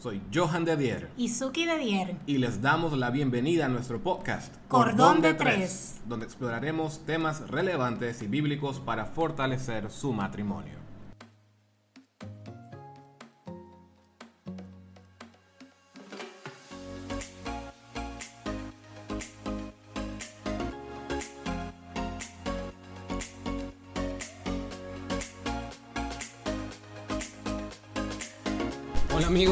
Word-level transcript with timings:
Soy 0.00 0.22
Johan 0.32 0.64
de 0.64 0.78
Dier. 0.78 1.10
Y 1.18 1.28
Suki 1.28 1.66
de 1.66 1.76
Dier. 1.76 2.16
Y 2.24 2.38
les 2.38 2.62
damos 2.62 2.96
la 2.96 3.10
bienvenida 3.10 3.66
a 3.66 3.68
nuestro 3.68 4.00
podcast 4.02 4.54
Cordón, 4.66 5.20
de, 5.20 5.34
tres, 5.34 6.00
donde 6.06 6.24
exploraremos 6.24 7.04
temas 7.04 7.46
relevantes 7.50 8.22
y 8.22 8.26
bíblicos 8.26 8.80
para 8.80 9.04
fortalecer 9.04 9.90
su 9.90 10.14
matrimonio. 10.14 10.78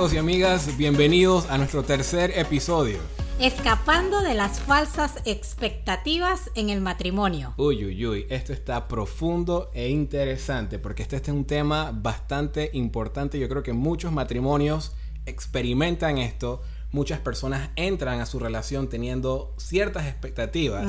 Amigos 0.09 0.15
y 0.15 0.19
amigas, 0.19 0.77
bienvenidos 0.79 1.51
a 1.51 1.59
nuestro 1.59 1.83
tercer 1.83 2.33
episodio. 2.37 2.99
Escapando 3.41 4.23
de 4.23 4.33
las 4.33 4.59
falsas 4.59 5.17
expectativas 5.27 6.51
en 6.55 6.71
el 6.71 6.81
matrimonio. 6.81 7.53
Uy, 7.59 7.85
uy, 7.85 8.07
uy, 8.07 8.27
esto 8.31 8.55
está 8.55 8.89
profundo 8.89 9.71
e 9.75 9.91
interesante 9.91 10.79
porque 10.79 11.03
este, 11.03 11.17
este 11.17 11.31
es 11.31 11.37
un 11.37 11.45
tema 11.45 11.91
bastante 11.93 12.71
importante. 12.73 13.39
Yo 13.39 13.51
creo 13.51 13.63
que 13.63 13.75
muchos 13.75 14.11
matrimonios 14.11 14.93
experimentan 15.27 16.17
esto 16.17 16.63
muchas 16.91 17.21
personas 17.21 17.71
entran 17.77 18.21
a 18.21 18.27
su 18.27 18.39
relación 18.39 18.89
teniendo 18.89 19.53
ciertas 19.59 20.07
expectativas 20.07 20.87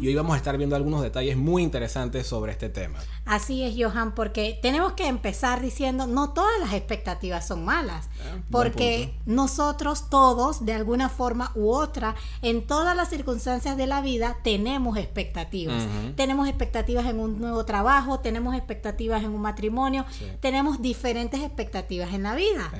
y 0.00 0.06
hoy 0.06 0.14
vamos 0.14 0.34
a 0.34 0.36
estar 0.36 0.56
viendo 0.56 0.76
algunos 0.76 1.02
detalles 1.02 1.36
muy 1.36 1.62
interesantes 1.62 2.26
sobre 2.26 2.52
este 2.52 2.68
tema. 2.68 2.98
Así 3.24 3.64
es, 3.64 3.74
Johan, 3.76 4.14
porque 4.14 4.58
tenemos 4.62 4.92
que 4.92 5.08
empezar 5.08 5.60
diciendo, 5.60 6.06
no 6.06 6.30
todas 6.30 6.52
las 6.60 6.72
expectativas 6.72 7.46
son 7.46 7.64
malas, 7.64 8.08
ah, 8.20 8.38
porque 8.50 9.14
nosotros 9.26 10.08
todos, 10.08 10.64
de 10.64 10.72
alguna 10.72 11.08
forma 11.08 11.52
u 11.54 11.70
otra, 11.70 12.14
en 12.42 12.66
todas 12.66 12.96
las 12.96 13.08
circunstancias 13.08 13.76
de 13.76 13.86
la 13.86 14.02
vida, 14.02 14.38
tenemos 14.44 14.96
expectativas. 14.96 15.84
Tenemos 16.16 16.48
expectativas 16.48 17.06
en 17.06 17.18
un 17.18 17.40
nuevo 17.40 17.64
trabajo, 17.64 18.20
tenemos 18.20 18.54
expectativas 18.54 19.22
en 19.22 19.30
un 19.30 19.40
matrimonio, 19.40 20.04
tenemos 20.40 20.80
diferentes 20.80 21.40
expectativas 21.40 22.14
en 22.14 22.22
la 22.22 22.34
vida. 22.34 22.70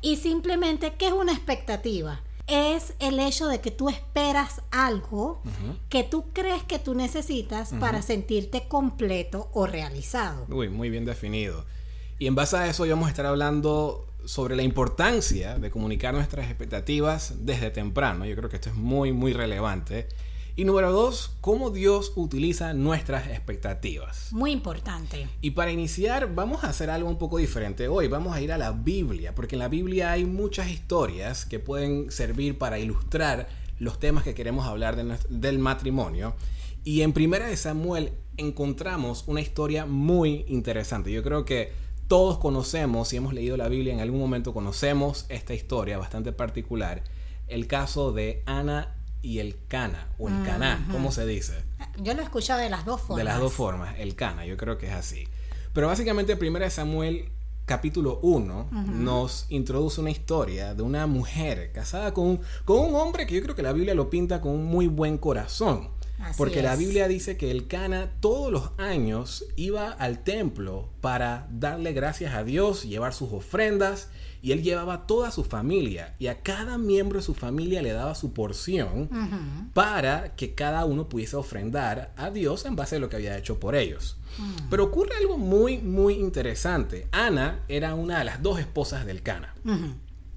Y 0.00 0.16
simplemente, 0.16 0.94
¿qué 0.94 1.08
es 1.08 1.12
una 1.12 1.32
expectativa? 1.32 2.19
Es 2.50 2.94
el 2.98 3.20
hecho 3.20 3.46
de 3.48 3.60
que 3.60 3.70
tú 3.70 3.88
esperas 3.88 4.62
algo 4.70 5.42
que 5.88 6.04
tú 6.04 6.26
crees 6.32 6.62
que 6.64 6.78
tú 6.78 6.94
necesitas 6.94 7.72
para 7.80 8.02
sentirte 8.02 8.68
completo 8.68 9.50
o 9.52 9.66
realizado. 9.66 10.46
Uy, 10.48 10.68
muy 10.68 10.90
bien 10.90 11.04
definido. 11.04 11.64
Y 12.18 12.26
en 12.26 12.34
base 12.34 12.56
a 12.56 12.66
eso 12.66 12.86
vamos 12.86 13.06
a 13.06 13.10
estar 13.10 13.26
hablando 13.26 14.06
sobre 14.24 14.56
la 14.56 14.62
importancia 14.62 15.58
de 15.58 15.70
comunicar 15.70 16.12
nuestras 16.12 16.46
expectativas 16.46 17.46
desde 17.46 17.70
temprano. 17.70 18.26
Yo 18.26 18.36
creo 18.36 18.48
que 18.50 18.56
esto 18.56 18.68
es 18.68 18.74
muy, 18.74 19.12
muy 19.12 19.32
relevante. 19.32 20.08
Y 20.56 20.64
número 20.64 20.90
dos, 20.90 21.36
cómo 21.40 21.70
Dios 21.70 22.12
utiliza 22.16 22.74
nuestras 22.74 23.28
expectativas. 23.28 24.32
Muy 24.32 24.50
importante. 24.50 25.28
Y 25.40 25.52
para 25.52 25.70
iniciar, 25.70 26.34
vamos 26.34 26.64
a 26.64 26.68
hacer 26.68 26.90
algo 26.90 27.08
un 27.08 27.18
poco 27.18 27.38
diferente. 27.38 27.88
Hoy 27.88 28.08
vamos 28.08 28.34
a 28.34 28.40
ir 28.40 28.52
a 28.52 28.58
la 28.58 28.72
Biblia, 28.72 29.34
porque 29.34 29.54
en 29.54 29.60
la 29.60 29.68
Biblia 29.68 30.10
hay 30.12 30.24
muchas 30.24 30.70
historias 30.70 31.46
que 31.46 31.60
pueden 31.60 32.10
servir 32.10 32.58
para 32.58 32.78
ilustrar 32.78 33.48
los 33.78 33.98
temas 34.00 34.24
que 34.24 34.34
queremos 34.34 34.66
hablar 34.66 34.96
del 34.96 35.58
matrimonio. 35.58 36.34
Y 36.84 37.02
en 37.02 37.12
Primera 37.12 37.46
de 37.46 37.56
Samuel 37.56 38.12
encontramos 38.36 39.24
una 39.26 39.40
historia 39.40 39.86
muy 39.86 40.44
interesante. 40.48 41.12
Yo 41.12 41.22
creo 41.22 41.44
que 41.44 41.72
todos 42.08 42.38
conocemos, 42.38 43.08
si 43.08 43.16
hemos 43.16 43.34
leído 43.34 43.56
la 43.56 43.68
Biblia 43.68 43.92
en 43.92 44.00
algún 44.00 44.18
momento, 44.18 44.52
conocemos 44.52 45.26
esta 45.28 45.54
historia 45.54 45.96
bastante 45.96 46.32
particular. 46.32 47.04
El 47.46 47.66
caso 47.66 48.12
de 48.12 48.42
Ana 48.46 48.96
y 49.22 49.38
el 49.38 49.56
cana, 49.68 50.08
o 50.18 50.28
el 50.28 50.42
caná, 50.44 50.86
¿cómo 50.90 51.12
se 51.12 51.26
dice? 51.26 51.54
Yo 51.98 52.14
lo 52.14 52.20
he 52.20 52.24
escuchado 52.24 52.60
de 52.60 52.70
las 52.70 52.84
dos 52.84 53.00
formas. 53.00 53.18
De 53.18 53.24
las 53.24 53.38
dos 53.38 53.52
formas, 53.52 53.94
el 53.98 54.14
cana, 54.14 54.46
yo 54.46 54.56
creo 54.56 54.78
que 54.78 54.86
es 54.86 54.94
así. 54.94 55.28
Pero 55.72 55.88
básicamente, 55.88 56.34
1 56.34 56.70
Samuel 56.70 57.30
capítulo 57.70 58.18
1 58.22 58.68
nos 58.72 59.46
introduce 59.48 60.00
una 60.00 60.10
historia 60.10 60.74
de 60.74 60.82
una 60.82 61.06
mujer 61.06 61.70
casada 61.72 62.12
con 62.12 62.26
un, 62.26 62.40
con 62.64 62.80
un 62.80 62.96
hombre 62.96 63.26
que 63.26 63.36
yo 63.36 63.42
creo 63.42 63.54
que 63.54 63.62
la 63.62 63.72
Biblia 63.72 63.94
lo 63.94 64.10
pinta 64.10 64.40
con 64.40 64.50
un 64.52 64.64
muy 64.64 64.88
buen 64.88 65.18
corazón. 65.18 65.90
porque 66.36 66.62
la 66.62 66.74
Biblia 66.74 67.06
dice 67.06 67.36
que 67.36 67.50
el 67.50 67.68
Cana 67.68 68.10
todos 68.20 68.50
los 68.50 68.70
años 68.76 69.44
iba 69.56 69.90
al 69.90 70.24
templo 70.24 70.88
para 71.00 71.46
darle 71.50 71.92
gracias 71.92 72.34
a 72.34 72.42
Dios, 72.42 72.82
llevar 72.82 73.14
sus 73.14 73.32
ofrendas 73.32 74.08
y 74.42 74.52
él 74.52 74.62
llevaba 74.62 75.06
toda 75.06 75.30
su 75.30 75.44
familia 75.44 76.14
y 76.18 76.28
a 76.28 76.42
cada 76.42 76.78
miembro 76.78 77.18
de 77.18 77.24
su 77.24 77.34
familia 77.34 77.82
le 77.82 77.92
daba 77.92 78.14
su 78.14 78.32
porción 78.32 79.08
para 79.74 80.34
que 80.36 80.54
cada 80.54 80.84
uno 80.84 81.08
pudiese 81.08 81.36
ofrendar 81.36 82.12
a 82.16 82.30
Dios 82.30 82.64
en 82.64 82.76
base 82.76 82.96
a 82.96 82.98
lo 82.98 83.08
que 83.08 83.16
había 83.16 83.36
hecho 83.36 83.60
por 83.60 83.74
ellos. 83.74 84.16
Mm. 84.38 84.68
Pero 84.70 84.84
ocurre 84.84 85.16
algo 85.16 85.38
muy, 85.38 85.78
muy 85.78 86.14
interesante. 86.14 87.08
Ana 87.12 87.60
era 87.68 87.94
una 87.94 88.20
de 88.20 88.24
las 88.24 88.42
dos 88.42 88.58
esposas 88.58 89.04
del 89.06 89.22
Cana. 89.22 89.54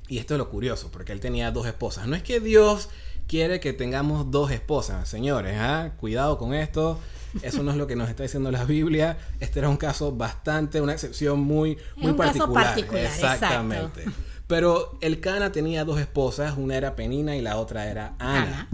Y 0.07 0.17
esto 0.17 0.33
es 0.35 0.37
lo 0.37 0.49
curioso, 0.49 0.91
porque 0.91 1.13
él 1.13 1.19
tenía 1.19 1.51
dos 1.51 1.65
esposas. 1.65 2.07
No 2.07 2.15
es 2.15 2.23
que 2.23 2.39
Dios 2.39 2.89
quiere 3.27 3.59
que 3.59 3.73
tengamos 3.73 4.31
dos 4.31 4.51
esposas, 4.51 5.07
señores, 5.07 5.55
¿ah? 5.57 5.93
cuidado 5.97 6.37
con 6.37 6.53
esto. 6.53 6.99
Eso 7.41 7.63
no 7.63 7.71
es 7.71 7.77
lo 7.77 7.87
que 7.87 7.95
nos 7.95 8.09
está 8.09 8.23
diciendo 8.23 8.51
la 8.51 8.65
Biblia. 8.65 9.17
Este 9.39 9.59
era 9.59 9.69
un 9.69 9.77
caso 9.77 10.11
bastante, 10.11 10.81
una 10.81 10.93
excepción 10.93 11.39
muy, 11.39 11.77
muy 11.95 12.11
un 12.11 12.17
particular. 12.17 12.63
Caso 12.63 12.75
particular. 12.75 13.05
Exactamente. 13.05 14.05
Pero 14.47 14.97
el 15.01 15.19
Cana 15.19 15.51
tenía 15.51 15.85
dos 15.85 15.99
esposas, 15.99 16.57
una 16.57 16.75
era 16.75 16.95
Penina 16.95 17.35
y 17.35 17.41
la 17.41 17.57
otra 17.57 17.89
era 17.89 18.15
Ana. 18.19 18.69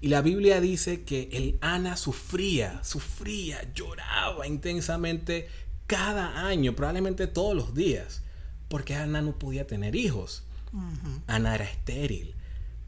Y 0.00 0.08
la 0.08 0.20
Biblia 0.20 0.60
dice 0.60 1.04
que 1.04 1.28
el 1.32 1.58
Ana 1.60 1.96
sufría, 1.96 2.82
sufría, 2.82 3.72
lloraba 3.72 4.46
intensamente 4.48 5.48
cada 5.86 6.46
año, 6.46 6.74
probablemente 6.74 7.28
todos 7.28 7.54
los 7.54 7.74
días, 7.74 8.22
porque 8.68 8.94
Ana 8.96 9.22
no 9.22 9.38
podía 9.38 9.66
tener 9.66 9.94
hijos. 9.94 10.42
Ana 11.26 11.54
era 11.54 11.64
estéril. 11.64 12.34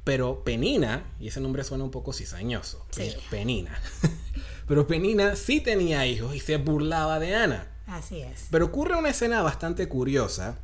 Pero 0.02 0.44
Penina, 0.44 1.04
y 1.18 1.28
ese 1.28 1.40
nombre 1.40 1.64
suena 1.64 1.84
un 1.84 1.90
poco 1.90 2.12
cizañoso, 2.12 2.84
Penina. 3.30 3.78
Pero 4.66 4.86
Penina 4.86 5.36
sí 5.36 5.60
tenía 5.60 6.06
hijos 6.06 6.34
y 6.34 6.40
se 6.40 6.56
burlaba 6.56 7.18
de 7.18 7.34
Ana. 7.34 7.68
Así 7.86 8.20
es. 8.20 8.46
Pero 8.50 8.66
ocurre 8.66 8.96
una 8.96 9.10
escena 9.10 9.42
bastante 9.42 9.88
curiosa. 9.88 10.58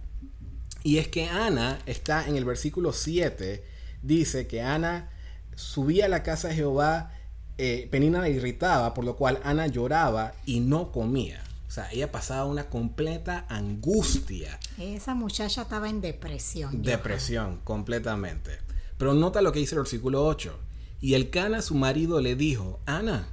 Y 0.83 0.99
es 0.99 1.09
que 1.09 1.27
Ana 1.29 1.79
está 1.87 2.27
en 2.27 2.37
el 2.37 2.45
versículo 2.45 2.93
7. 2.93 3.65
Dice 4.03 4.47
que 4.47 4.63
Ana 4.63 5.11
subía 5.55 6.07
a 6.07 6.09
la 6.09 6.23
casa 6.23 6.49
de 6.49 6.55
Jehová. 6.55 7.13
Eh, 7.59 7.89
Penina 7.91 8.21
la 8.21 8.31
irritaba, 8.31 8.95
por 8.95 9.05
lo 9.05 9.17
cual 9.17 9.41
Ana 9.45 9.67
lloraba 9.67 10.33
y 10.47 10.61
no 10.61 10.93
comía. 10.93 11.43
O 11.69 11.71
sea, 11.71 11.89
ella 11.93 12.11
pasaba 12.11 12.47
una 12.47 12.69
completa 12.69 13.45
angustia. 13.49 14.59
Esa 14.79 15.15
muchacha 15.15 15.63
estaba 15.63 15.89
en 15.91 16.01
depresión. 16.01 16.83
Depresión, 16.83 17.61
completamente. 17.63 18.59
Pero 18.97 19.15
nota 19.15 19.41
lo 19.43 19.53
que 19.53 19.61
dice 19.61 19.75
el 19.77 19.83
versículo 19.83 20.27
8. 20.27 20.59
Y 21.01 21.15
el 21.15 21.31
Cana, 21.31 21.63
su 21.63 21.75
marido, 21.75 22.21
le 22.21 22.35
dijo, 22.35 22.81
Ana, 22.87 23.29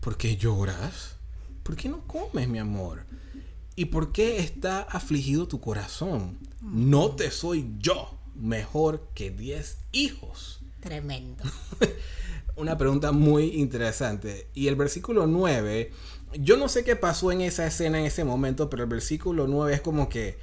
¿Por 0.00 0.16
qué 0.16 0.36
lloras? 0.36 1.16
¿Por 1.62 1.76
qué 1.76 1.88
no 1.88 2.06
comes, 2.06 2.48
mi 2.48 2.58
amor? 2.58 3.04
¿Y 3.76 3.86
por 3.86 4.12
qué 4.12 4.38
está 4.38 4.80
afligido 4.80 5.46
tu 5.46 5.60
corazón? 5.60 6.38
No 6.62 7.10
te 7.10 7.30
soy 7.30 7.74
yo 7.78 8.18
mejor 8.34 9.08
que 9.14 9.30
diez 9.30 9.78
hijos. 9.92 10.60
Tremendo. 10.80 11.44
Una 12.56 12.78
pregunta 12.78 13.12
muy 13.12 13.56
interesante. 13.56 14.48
Y 14.54 14.68
el 14.68 14.76
versículo 14.76 15.26
9, 15.26 15.92
yo 16.38 16.56
no 16.56 16.68
sé 16.68 16.82
qué 16.82 16.96
pasó 16.96 17.30
en 17.30 17.42
esa 17.42 17.66
escena 17.66 18.00
en 18.00 18.06
ese 18.06 18.24
momento, 18.24 18.70
pero 18.70 18.84
el 18.84 18.88
versículo 18.88 19.46
9 19.46 19.74
es 19.74 19.80
como 19.82 20.08
que 20.08 20.38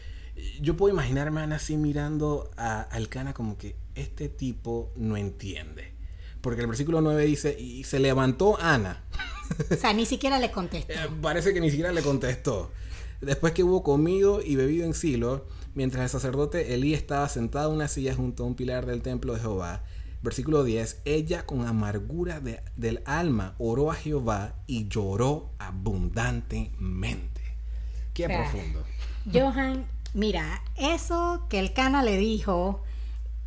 yo 0.62 0.78
puedo 0.78 0.94
imaginarme 0.94 1.42
a 1.42 1.44
Ana 1.46 1.56
así 1.56 1.78
mirando 1.78 2.52
a 2.58 2.82
Alcana 2.82 3.34
como 3.34 3.58
que 3.58 3.76
este 3.96 4.30
tipo 4.30 4.92
no 4.96 5.18
entiende. 5.18 5.97
Porque 6.42 6.62
el 6.62 6.68
versículo 6.68 7.02
9 7.02 7.26
dice, 7.26 7.56
y 7.60 7.84
se 7.84 8.00
levantó 8.00 8.60
Ana. 8.60 9.04
O 9.72 9.76
sea, 9.76 9.94
ni 9.94 10.06
siquiera 10.06 10.40
le 10.40 10.52
contestó. 10.52 10.94
Eh, 10.98 11.10
parece 11.22 11.54
que 11.54 11.62
ni 11.62 11.70
siquiera 11.70 11.92
le 11.92 12.02
contestó. 12.02 12.72
Después 13.22 13.54
que 13.54 13.64
hubo 13.64 13.84
comido 13.84 14.42
y 14.42 14.56
bebido 14.56 14.86
en 14.86 14.94
Silo, 14.94 15.46
mientras 15.74 16.04
el 16.04 16.10
sacerdote 16.10 16.74
Elí 16.74 16.94
estaba 16.94 17.28
sentado 17.30 17.70
en 17.70 17.78
una 17.78 17.88
silla 17.88 18.14
junto 18.14 18.44
a 18.44 18.48
un 18.48 18.56
pilar 18.56 18.86
del 18.86 19.02
templo 19.02 19.34
de 19.34 19.40
Jehová, 19.40 19.84
versículo 20.22 20.64
10, 20.64 21.02
ella 21.06 21.46
con 21.46 21.66
amargura 21.66 22.42
del 22.76 23.02
alma 23.06 23.56
oró 23.58 23.92
a 23.92 23.96
Jehová 23.96 24.56
y 24.68 24.88
lloró 24.88 25.52
abundantemente. 25.60 27.42
Qué 28.14 28.28
profundo. 28.28 28.84
Johan, 29.32 29.86
mira, 30.14 30.62
eso 30.76 31.46
que 31.50 31.60
el 31.60 31.74
Cana 31.74 32.04
le 32.04 32.18
dijo, 32.18 32.84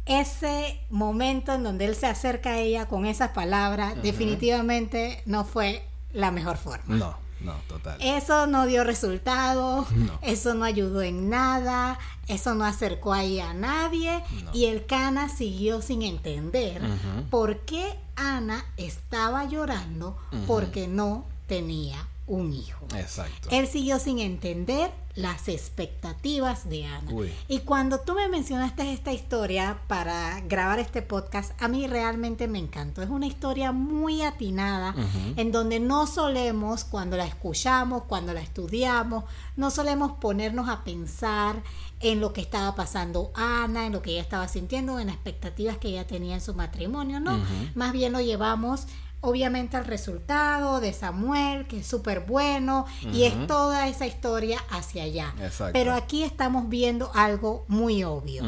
ese 0.06 0.80
momento 0.90 1.52
en 1.52 1.62
donde 1.62 1.84
él 1.84 1.94
se 1.94 2.06
acerca 2.06 2.50
a 2.50 2.58
ella 2.58 2.86
con 2.86 3.06
esas 3.06 3.30
palabras, 3.30 4.02
definitivamente 4.02 5.22
no 5.26 5.44
fue 5.44 5.84
la 6.12 6.30
mejor 6.30 6.56
forma. 6.56 6.96
No. 6.96 7.30
No, 7.40 7.54
total. 7.68 7.96
Eso 8.02 8.46
no 8.46 8.66
dio 8.66 8.84
resultado, 8.84 9.86
eso 10.20 10.52
no 10.54 10.64
ayudó 10.66 11.00
en 11.00 11.30
nada, 11.30 11.98
eso 12.28 12.54
no 12.54 12.64
acercó 12.66 13.14
ahí 13.14 13.40
a 13.40 13.54
nadie 13.54 14.22
y 14.52 14.66
el 14.66 14.84
Cana 14.84 15.28
siguió 15.28 15.80
sin 15.80 16.02
entender 16.02 16.82
por 17.30 17.60
qué 17.60 17.96
Ana 18.14 18.64
estaba 18.76 19.46
llorando 19.46 20.18
porque 20.46 20.86
no 20.86 21.24
tenía 21.46 22.06
un 22.30 22.52
hijo. 22.52 22.86
Exacto. 22.96 23.48
Él 23.50 23.66
siguió 23.66 23.98
sin 23.98 24.20
entender 24.20 24.92
las 25.16 25.48
expectativas 25.48 26.68
de 26.68 26.86
Ana. 26.86 27.10
Y 27.48 27.60
cuando 27.60 28.00
tú 28.00 28.14
me 28.14 28.28
mencionaste 28.28 28.92
esta 28.92 29.12
historia 29.12 29.80
para 29.88 30.40
grabar 30.42 30.78
este 30.78 31.02
podcast, 31.02 31.60
a 31.60 31.66
mí 31.66 31.88
realmente 31.88 32.46
me 32.46 32.60
encantó. 32.60 33.02
Es 33.02 33.10
una 33.10 33.26
historia 33.26 33.72
muy 33.72 34.22
atinada 34.22 34.94
en 35.36 35.50
donde 35.50 35.80
no 35.80 36.06
solemos, 36.06 36.84
cuando 36.84 37.16
la 37.16 37.26
escuchamos, 37.26 38.04
cuando 38.04 38.32
la 38.32 38.40
estudiamos, 38.40 39.24
no 39.56 39.72
solemos 39.72 40.12
ponernos 40.12 40.68
a 40.68 40.84
pensar 40.84 41.62
en 41.98 42.20
lo 42.20 42.32
que 42.32 42.40
estaba 42.40 42.76
pasando 42.76 43.32
Ana, 43.34 43.86
en 43.86 43.92
lo 43.92 44.02
que 44.02 44.12
ella 44.12 44.22
estaba 44.22 44.46
sintiendo, 44.46 45.00
en 45.00 45.08
las 45.08 45.16
expectativas 45.16 45.78
que 45.78 45.88
ella 45.88 46.06
tenía 46.06 46.34
en 46.34 46.40
su 46.40 46.54
matrimonio, 46.54 47.18
¿no? 47.18 47.38
Más 47.74 47.92
bien 47.92 48.12
lo 48.12 48.20
llevamos 48.20 48.86
obviamente 49.20 49.76
el 49.76 49.84
resultado 49.84 50.80
de 50.80 50.92
Samuel, 50.92 51.66
que 51.66 51.80
es 51.80 51.86
súper 51.86 52.20
bueno, 52.20 52.86
y 53.12 53.24
es 53.24 53.46
toda 53.46 53.88
esa 53.88 54.06
historia 54.06 54.62
hacia 54.70 55.04
allá. 55.04 55.34
Pero 55.72 55.94
aquí 55.94 56.22
estamos 56.22 56.68
viendo 56.68 57.10
algo 57.14 57.64
muy 57.68 58.04
obvio, 58.04 58.44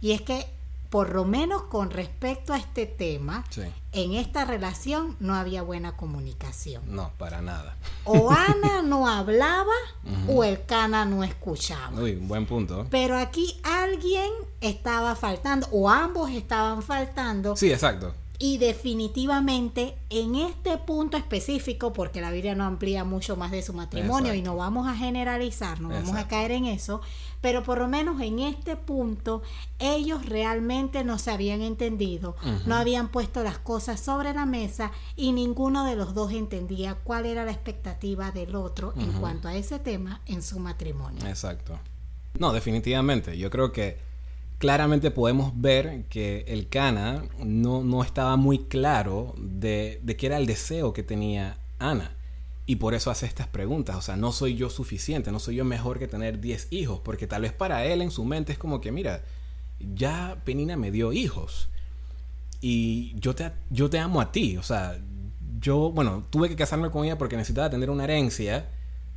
y 0.00 0.12
es 0.12 0.22
que 0.22 0.46
por 0.90 1.14
lo 1.14 1.26
menos 1.26 1.64
con 1.64 1.90
respecto 1.90 2.54
a 2.54 2.56
este 2.56 2.86
tema, 2.86 3.44
en 3.92 4.14
esta 4.14 4.46
relación 4.46 5.16
no 5.20 5.34
había 5.34 5.62
buena 5.62 5.96
comunicación. 5.96 6.82
No, 6.86 7.10
para 7.18 7.42
nada. 7.42 7.76
O 8.04 8.30
Ana 8.30 8.80
no 8.82 9.06
hablaba 9.06 9.74
o 10.28 10.44
el 10.44 10.64
Cana 10.64 11.04
no 11.04 11.24
escuchaba. 11.24 12.00
Uy, 12.00 12.14
buen 12.14 12.46
punto. 12.46 12.86
Pero 12.90 13.18
aquí 13.18 13.60
alguien 13.62 14.30
estaba 14.62 15.14
faltando, 15.14 15.68
o 15.72 15.90
ambos 15.90 16.30
estaban 16.30 16.82
faltando. 16.82 17.54
Sí, 17.54 17.70
exacto 17.70 18.14
y 18.40 18.58
definitivamente 18.58 19.96
en 20.10 20.36
este 20.36 20.78
punto 20.78 21.16
específico, 21.16 21.92
porque 21.92 22.20
la 22.20 22.30
Biblia 22.30 22.54
no 22.54 22.64
amplía 22.64 23.02
mucho 23.02 23.36
más 23.36 23.50
de 23.50 23.62
su 23.62 23.72
matrimonio 23.72 24.32
y 24.32 24.42
no 24.42 24.56
vamos 24.56 24.86
a 24.86 24.94
generalizar, 24.94 25.80
no 25.80 25.88
vamos 25.88 26.14
a 26.16 26.28
caer 26.28 26.52
en 26.52 26.64
eso, 26.64 27.00
pero 27.40 27.64
por 27.64 27.78
lo 27.78 27.88
menos 27.88 28.20
en 28.20 28.38
este 28.38 28.76
punto 28.76 29.42
ellos 29.80 30.24
realmente 30.26 31.02
no 31.02 31.18
se 31.18 31.32
habían 31.32 31.62
entendido, 31.62 32.36
no 32.66 32.76
habían 32.76 33.08
puesto 33.08 33.42
las 33.42 33.58
cosas 33.58 33.98
sobre 33.98 34.32
la 34.32 34.46
mesa 34.46 34.92
y 35.16 35.32
ninguno 35.32 35.84
de 35.84 35.96
los 35.96 36.14
dos 36.14 36.30
entendía 36.32 36.94
cuál 36.94 37.26
era 37.26 37.44
la 37.44 37.52
expectativa 37.52 38.30
del 38.30 38.54
otro 38.54 38.94
en 38.96 39.12
cuanto 39.14 39.48
a 39.48 39.56
ese 39.56 39.80
tema 39.80 40.20
en 40.26 40.42
su 40.42 40.60
matrimonio. 40.60 41.26
Exacto. 41.26 41.76
No, 42.38 42.52
definitivamente. 42.52 43.36
Yo 43.36 43.50
creo 43.50 43.72
que 43.72 44.07
claramente 44.58 45.10
podemos 45.10 45.60
ver 45.60 46.04
que 46.08 46.44
el 46.48 46.68
Cana 46.68 47.24
no, 47.38 47.82
no 47.82 48.02
estaba 48.02 48.36
muy 48.36 48.64
claro 48.64 49.34
de, 49.38 50.00
de, 50.02 50.16
qué 50.16 50.26
era 50.26 50.36
el 50.36 50.46
deseo 50.46 50.92
que 50.92 51.02
tenía 51.02 51.58
Ana. 51.78 52.14
Y 52.66 52.76
por 52.76 52.92
eso 52.92 53.10
hace 53.10 53.24
estas 53.24 53.46
preguntas. 53.46 53.96
O 53.96 54.02
sea, 54.02 54.16
no 54.16 54.30
soy 54.30 54.54
yo 54.56 54.68
suficiente, 54.68 55.32
no 55.32 55.38
soy 55.38 55.56
yo 55.56 55.64
mejor 55.64 55.98
que 55.98 56.06
tener 56.06 56.40
10 56.40 56.68
hijos. 56.70 57.00
Porque 57.02 57.26
tal 57.26 57.42
vez 57.42 57.52
para 57.52 57.86
él 57.86 58.02
en 58.02 58.10
su 58.10 58.24
mente 58.24 58.52
es 58.52 58.58
como 58.58 58.80
que, 58.80 58.92
mira, 58.92 59.24
ya 59.78 60.42
Penina 60.44 60.76
me 60.76 60.90
dio 60.90 61.12
hijos. 61.12 61.70
Y 62.60 63.18
yo 63.18 63.34
te, 63.34 63.52
yo 63.70 63.88
te 63.88 63.98
amo 63.98 64.20
a 64.20 64.32
ti. 64.32 64.58
O 64.58 64.62
sea, 64.62 65.00
yo, 65.60 65.92
bueno, 65.92 66.26
tuve 66.28 66.50
que 66.50 66.56
casarme 66.56 66.90
con 66.90 67.06
ella 67.06 67.16
porque 67.16 67.36
necesitaba 67.36 67.70
tener 67.70 67.88
una 67.88 68.04
herencia 68.04 68.68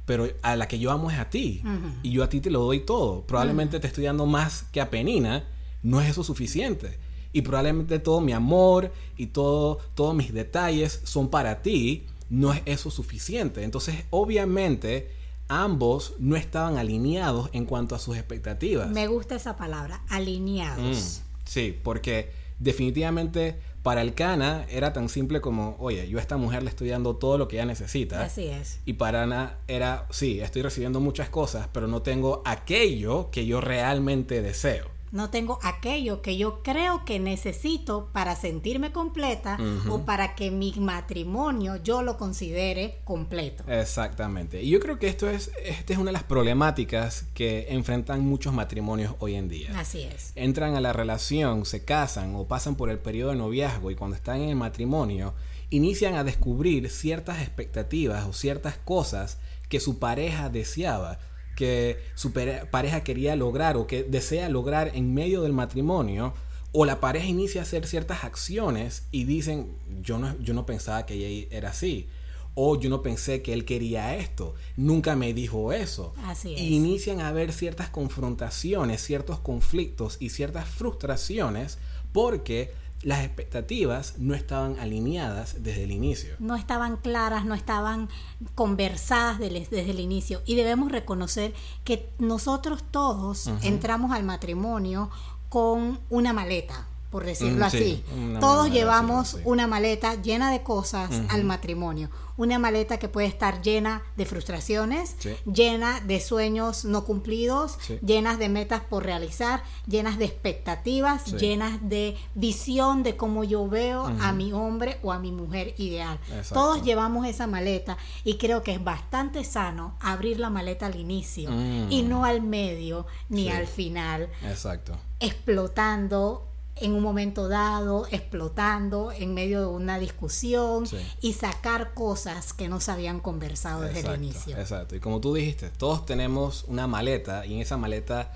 pero 0.06 0.28
a 0.42 0.56
la 0.56 0.68
que 0.68 0.80
yo 0.80 0.92
amo 0.92 1.12
es 1.12 1.20
a 1.20 1.30
ti. 1.30 1.64
Y 2.04 2.12
yo 2.12 2.24
a 2.24 2.30
ti 2.30 2.42
te 2.42 2.50
lo 2.50 2.62
doy 2.62 2.82
todo. 2.82 3.26
Probablemente 3.26 3.80
te 3.80 3.88
estoy 3.88 4.06
dando 4.06 4.26
más 4.26 4.64
que 4.72 4.82
a 4.82 4.90
Penina. 4.90 5.46
No 5.84 6.02
es 6.02 6.10
eso 6.10 6.24
suficiente. 6.24 7.00
Y 7.34 7.42
probablemente 7.44 8.00
todo 8.00 8.20
mi 8.20 8.34
amor 8.34 8.92
y 9.16 9.28
todo, 9.28 9.80
todos 9.96 10.16
mis 10.16 10.34
detalles 10.34 11.02
son 11.04 11.30
para 11.30 11.62
ti. 11.62 12.06
No 12.30 12.54
es 12.54 12.62
eso 12.66 12.92
suficiente. 12.92 13.64
Entonces, 13.64 14.04
obviamente, 14.10 15.12
ambos 15.48 16.14
no 16.20 16.36
estaban 16.36 16.78
alineados 16.78 17.50
en 17.54 17.66
cuanto 17.66 17.96
a 17.96 18.00
sus 18.00 18.18
expectativas. 18.18 18.90
Me 18.90 19.08
gusta 19.08 19.36
esa 19.36 19.58
palabra, 19.58 20.02
alineados. 20.10 21.22
Mm, 21.24 21.46
sí, 21.46 21.80
porque 21.84 22.32
definitivamente 22.60 23.60
para 23.84 24.02
el 24.02 24.14
Cana 24.14 24.66
era 24.70 24.94
tan 24.94 25.10
simple 25.10 25.42
como, 25.42 25.76
oye, 25.80 26.08
yo 26.08 26.20
a 26.20 26.22
esta 26.22 26.38
mujer 26.38 26.64
le 26.64 26.70
estoy 26.70 26.90
dando 26.90 27.16
todo 27.16 27.38
lo 27.38 27.48
que 27.48 27.58
ella 27.58 27.66
necesita. 27.66 28.24
Así 28.24 28.48
es. 28.48 28.80
Y 28.86 28.94
para 28.94 29.24
Ana 29.24 29.58
era, 29.68 30.08
sí, 30.12 30.40
estoy 30.40 30.62
recibiendo 30.62 31.00
muchas 31.00 31.30
cosas, 31.30 31.68
pero 31.72 31.88
no 31.88 32.02
tengo 32.02 32.42
aquello 32.46 33.30
que 33.32 33.46
yo 33.46 33.62
realmente 33.62 34.42
deseo 34.42 35.01
no 35.12 35.30
tengo 35.30 35.60
aquello 35.62 36.22
que 36.22 36.38
yo 36.38 36.64
creo 36.64 37.04
que 37.06 37.20
necesito 37.20 38.10
para 38.14 38.36
sentirme 38.36 38.92
completa 38.92 39.58
o 39.90 40.06
para 40.06 40.36
que 40.36 40.52
mi 40.52 40.74
matrimonio 40.78 41.76
yo 41.78 42.02
lo 42.02 42.18
considere 42.18 43.00
completo. 43.04 43.64
Exactamente. 43.68 44.62
Y 44.64 44.70
yo 44.70 44.80
creo 44.80 45.00
que 45.00 45.08
esto 45.08 45.30
es, 45.30 45.52
esta 45.64 45.94
es 45.94 46.00
una 46.00 46.10
de 46.10 46.14
las 46.14 46.24
problemáticas 46.24 47.26
que 47.34 47.68
enfrentan 47.70 48.22
muchos 48.22 48.54
matrimonios 48.54 49.16
hoy 49.20 49.36
en 49.36 49.50
día. 49.50 49.78
Así 49.78 50.04
es. 50.04 50.32
Entran 50.36 50.76
a 50.76 50.82
la 50.82 50.94
relación, 50.94 51.66
se 51.66 51.84
casan 51.84 52.36
o 52.36 52.48
pasan 52.48 52.76
por 52.76 52.90
el 52.90 53.00
periodo 53.00 53.32
de 53.32 53.38
noviazgo 53.38 53.92
y 53.92 53.96
cuando 53.96 54.16
están 54.16 54.42
en 54.42 54.50
el 54.50 54.56
matrimonio 54.56 55.34
inician 55.70 56.16
a 56.16 56.24
descubrir 56.24 56.90
ciertas 56.90 57.42
expectativas 57.42 58.26
o 58.26 58.34
ciertas 58.34 58.78
cosas 58.78 59.40
que 59.70 59.80
su 59.80 60.00
pareja 60.00 60.50
deseaba 60.50 61.20
que 61.56 62.00
su 62.16 62.32
pareja 62.32 63.04
quería 63.04 63.36
lograr 63.36 63.78
o 63.78 63.88
que 63.88 64.04
desea 64.04 64.50
lograr 64.50 64.92
en 64.96 65.14
medio 65.14 65.42
del 65.42 65.54
matrimonio, 65.54 66.34
o 66.72 66.86
la 66.86 67.00
pareja 67.00 67.26
inicia 67.26 67.62
a 67.62 67.64
hacer 67.64 67.86
ciertas 67.86 68.24
acciones 68.24 69.08
y 69.12 69.26
dicen, 69.26 69.76
yo 70.02 70.18
no, 70.20 70.38
yo 70.40 70.54
no 70.54 70.66
pensaba 70.66 71.06
que 71.06 71.16
ella 71.16 71.48
era 71.52 71.70
así. 71.70 72.08
O 72.54 72.78
yo 72.78 72.90
no 72.90 73.02
pensé 73.02 73.42
que 73.42 73.54
él 73.54 73.64
quería 73.64 74.16
esto. 74.18 74.56
Nunca 74.76 75.16
me 75.16 75.34
dijo 75.34 75.72
eso. 75.72 76.14
Así 76.26 76.50
Y 76.50 76.76
inician 76.76 77.22
a 77.22 77.30
haber 77.30 77.54
ciertas 77.54 77.90
confrontaciones, 77.90 79.02
ciertos 79.02 79.40
conflictos 79.40 80.18
y 80.20 80.30
ciertas 80.30 80.68
frustraciones 80.68 81.78
porque 82.12 82.74
las 83.04 83.24
expectativas 83.24 84.16
no 84.18 84.34
estaban 84.34 84.80
alineadas 84.80 85.64
desde 85.64 85.84
el 85.84 85.92
inicio. 85.92 86.36
No 86.40 86.56
estaban 86.56 86.98
claras, 86.98 87.46
no 87.46 87.56
estaban 87.56 88.10
conversadas 88.56 89.40
desde 89.40 89.90
el 89.90 90.00
inicio. 90.00 90.42
Y 90.46 90.56
debemos 90.56 90.92
reconocer 90.92 91.54
que 91.84 92.10
nosotros 92.20 92.84
todos 92.92 93.50
entramos 93.64 94.12
al 94.12 94.24
matrimonio 94.24 95.10
con 95.50 96.00
una 96.10 96.32
maleta 96.34 96.88
por 97.12 97.26
decirlo 97.26 97.66
mm, 97.66 97.68
así. 97.68 98.04
Todos 98.40 98.72
llevamos 98.72 99.38
una 99.44 99.68
maleta 99.68 100.16
llena 100.16 100.50
de 100.52 100.64
cosas 100.64 101.12
al 101.30 101.44
matrimonio. 101.44 102.10
Una 102.38 102.58
maleta 102.58 102.98
que 102.98 103.10
puede 103.10 103.28
estar 103.28 103.62
llena 103.62 104.02
de 104.16 104.26
frustraciones, 104.26 105.16
llena 105.46 106.00
de 106.00 106.22
sueños 106.22 106.86
no 106.86 107.04
cumplidos, 107.04 107.78
llenas 108.04 108.40
de 108.40 108.48
metas 108.48 108.82
por 108.82 109.04
realizar, 109.04 109.62
llenas 109.86 110.18
de 110.18 110.26
expectativas, 110.26 111.34
llenas 111.34 111.78
de 111.88 112.16
visión 112.34 113.04
de 113.04 113.18
cómo 113.18 113.44
yo 113.44 113.68
veo 113.68 114.06
a 114.22 114.32
mi 114.32 114.54
hombre 114.54 114.98
o 115.04 115.12
a 115.12 115.20
mi 115.20 115.34
mujer 115.34 115.76
ideal. 115.78 116.18
Todos 116.54 116.82
llevamos 116.82 117.28
esa 117.28 117.46
maleta 117.46 117.98
y 118.24 118.38
creo 118.38 118.64
que 118.64 118.72
es 118.72 118.84
bastante 118.84 119.44
sano 119.44 119.96
abrir 120.00 120.40
la 120.40 120.50
maleta 120.50 120.86
al 120.86 120.96
inicio 120.96 121.52
y 121.90 122.04
mm. 122.04 122.10
no 122.10 122.24
al 122.24 122.42
medio 122.42 123.06
ni 123.28 123.50
al 123.50 123.68
final. 123.68 124.30
Exacto. 124.44 124.98
Explotando 125.20 126.51
en 126.76 126.94
un 126.94 127.04
momento 127.04 127.48
dado, 127.48 128.08
explotando 128.12 129.12
en 129.12 129.34
medio 129.34 129.60
de 129.62 129.68
una 129.68 130.00
discusión 130.00 130.86
y 131.22 131.34
sacar 131.34 131.94
cosas 131.94 132.54
que 132.54 132.68
no 132.68 132.80
se 132.80 132.92
habían 132.92 133.20
conversado 133.20 133.82
desde 133.82 134.08
el 134.08 134.24
inicio. 134.24 134.58
Exacto. 134.58 134.96
Y 134.96 135.00
como 135.00 135.22
tú 135.22 135.34
dijiste, 135.34 135.70
todos 135.70 136.06
tenemos 136.06 136.66
una 136.68 136.88
maleta 136.88 137.46
y 137.46 137.56
en 137.56 137.62
esa 137.62 137.78
maleta 137.78 138.32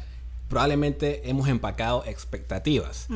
probablemente 0.48 1.28
hemos 1.30 1.50
empacado 1.50 2.04
expectativas. 2.06 3.08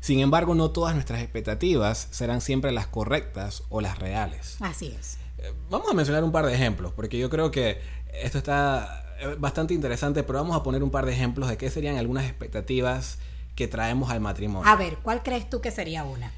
Sin 0.00 0.18
embargo, 0.18 0.54
no 0.54 0.70
todas 0.70 0.94
nuestras 0.94 1.22
expectativas 1.22 2.08
serán 2.10 2.40
siempre 2.40 2.72
las 2.72 2.86
correctas 2.86 3.62
o 3.68 3.80
las 3.80 3.98
reales. 3.98 4.56
Así 4.60 4.88
es. 4.98 5.18
Eh, 5.38 5.52
vamos 5.70 5.90
a 5.90 5.94
mencionar 5.94 6.24
un 6.24 6.32
par 6.32 6.46
de 6.46 6.54
ejemplos, 6.54 6.92
porque 6.92 7.18
yo 7.18 7.30
creo 7.30 7.50
que 7.50 7.80
esto 8.12 8.38
está 8.38 9.16
eh, 9.20 9.36
bastante 9.38 9.74
interesante, 9.74 10.22
pero 10.22 10.40
vamos 10.40 10.56
a 10.56 10.62
poner 10.62 10.82
un 10.82 10.90
par 10.90 11.06
de 11.06 11.12
ejemplos 11.12 11.48
de 11.48 11.56
qué 11.56 11.70
serían 11.70 11.96
algunas 11.96 12.24
expectativas 12.24 13.18
que 13.54 13.68
traemos 13.68 14.10
al 14.10 14.20
matrimonio. 14.20 14.70
A 14.70 14.76
ver, 14.76 14.98
¿cuál 15.02 15.22
crees 15.22 15.48
tú 15.48 15.60
que 15.60 15.70
sería 15.70 16.04
una? 16.04 16.32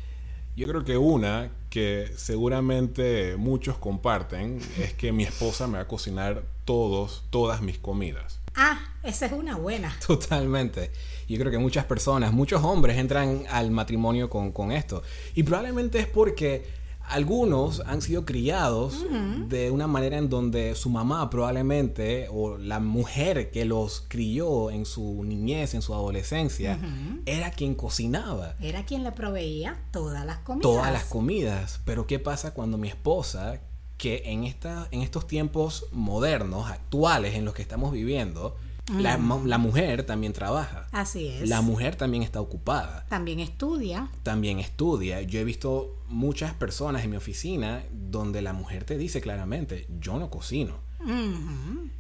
Yo 0.57 0.69
creo 0.69 0.85
que 0.85 0.97
una 0.97 1.51
que 1.69 2.13
seguramente 2.17 3.37
muchos 3.37 3.77
comparten 3.77 4.61
es 4.79 4.95
que 4.95 5.11
mi 5.11 5.25
esposa 5.25 5.67
me 5.67 5.79
va 5.79 5.83
a 5.83 5.89
cocinar 5.89 6.45
todos, 6.65 7.25
todas 7.31 7.61
mis 7.61 7.79
comidas. 7.79 8.39
Ah, 8.55 8.79
esa 9.03 9.27
es 9.27 9.33
una 9.33 9.57
buena. 9.57 9.97
Totalmente. 10.07 10.93
Yo 11.29 11.39
creo 11.39 11.51
que 11.51 11.59
muchas 11.59 11.85
personas, 11.87 12.33
muchos 12.33 12.63
hombres 12.63 12.99
entran 12.99 13.45
al 13.51 13.73
matrimonio 13.73 14.31
con, 14.31 14.53
con 14.53 14.71
esto. 14.71 15.03
Y 15.35 15.43
probablemente 15.43 15.99
es 15.99 16.07
porque 16.07 16.65
algunos 17.09 17.81
han 17.87 18.03
sido 18.03 18.25
criados 18.25 19.05
de 19.49 19.71
una 19.71 19.87
manera 19.87 20.19
en 20.19 20.29
donde 20.29 20.75
su 20.75 20.91
mamá 20.91 21.29
probablemente 21.31 22.29
o 22.31 22.57
la 22.57 22.81
mujer 22.81 23.51
que 23.51 23.65
los 23.65 24.05
crió 24.09 24.71
en 24.71 24.87
su 24.87 25.23
niñez, 25.25 25.75
en 25.75 25.83
su 25.83 25.95
adolescencia, 25.95 26.79
era 27.27 27.51
quien 27.51 27.75
cocinaba. 27.75 28.57
Era 28.61 28.85
quien 28.85 29.05
le 29.05 29.13
proveía 29.13 29.83
todas 29.91 30.25
las 30.25 30.39
comidas. 30.39 30.63
Todas 30.63 30.93
las 30.93 31.05
comidas. 31.05 31.81
Pero 31.85 32.07
¿qué 32.07 32.19
pasa 32.19 32.55
cuando 32.55 32.79
mi 32.79 32.89
esposa, 32.89 33.61
que 33.99 34.23
en, 34.27 34.45
esta, 34.45 34.89
en 34.91 35.03
estos 35.03 35.27
tiempos 35.27 35.87
modernos, 35.93 36.71
actuales 36.71 37.35
en 37.35 37.45
los 37.45 37.55
que 37.55 37.63
estamos 37.63 37.93
viviendo, 37.93 38.57
la, 38.93 39.17
la, 39.17 39.59
mujer 39.59 40.05
también 40.05 40.33
trabaja. 40.33 40.89
Así 40.93 41.29
es. 41.29 41.49
La 41.49 41.63
mujer 41.63 41.97
también 41.97 42.23
está 42.23 42.41
ocupada. 42.41 43.07
También 43.09 43.41
estudia. 43.41 44.09
También 44.23 44.59
estudia. 44.59 45.23
Yo 45.23 45.41
he 45.41 45.45
visto 45.45 46.03
muchas 46.09 46.53
personas 46.55 47.05
en 47.05 47.11
mi 47.11 47.17
oficina 47.17 47.83
donde 47.91 48.43
la 48.43 48.53
mujer 48.53 48.85
te 48.85 48.99
dice 48.99 49.21
claramente, 49.21 49.87
yo 50.01 50.19
no 50.19 50.31
cocino. 50.31 50.79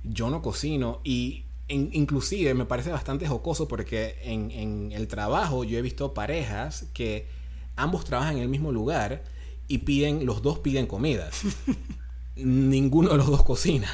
Yo 0.03 0.31
no 0.31 0.43
cocino 0.43 1.00
y 1.05 1.45
inclusive 1.69 2.55
me 2.55 2.64
parece 2.64 2.91
bastante 2.91 3.26
jocoso 3.26 3.69
porque 3.69 4.17
en, 4.23 4.50
en 4.50 4.93
el 4.93 5.09
trabajo 5.09 5.64
yo 5.64 5.79
he 5.79 5.83
visto 5.83 6.14
parejas 6.14 6.87
que 6.95 7.29
ambos 7.76 8.05
trabajan 8.05 8.37
en 8.37 8.43
el 8.43 8.49
mismo 8.49 8.73
lugar 8.73 9.25
y 9.69 9.79
piden, 9.79 10.26
los 10.26 10.43
dos 10.43 10.59
piden 10.59 10.87
comidas. 10.87 11.43
Ninguno 12.37 13.11
de 13.11 13.17
los 13.17 13.29
dos 13.29 13.45
cocina. 13.45 13.88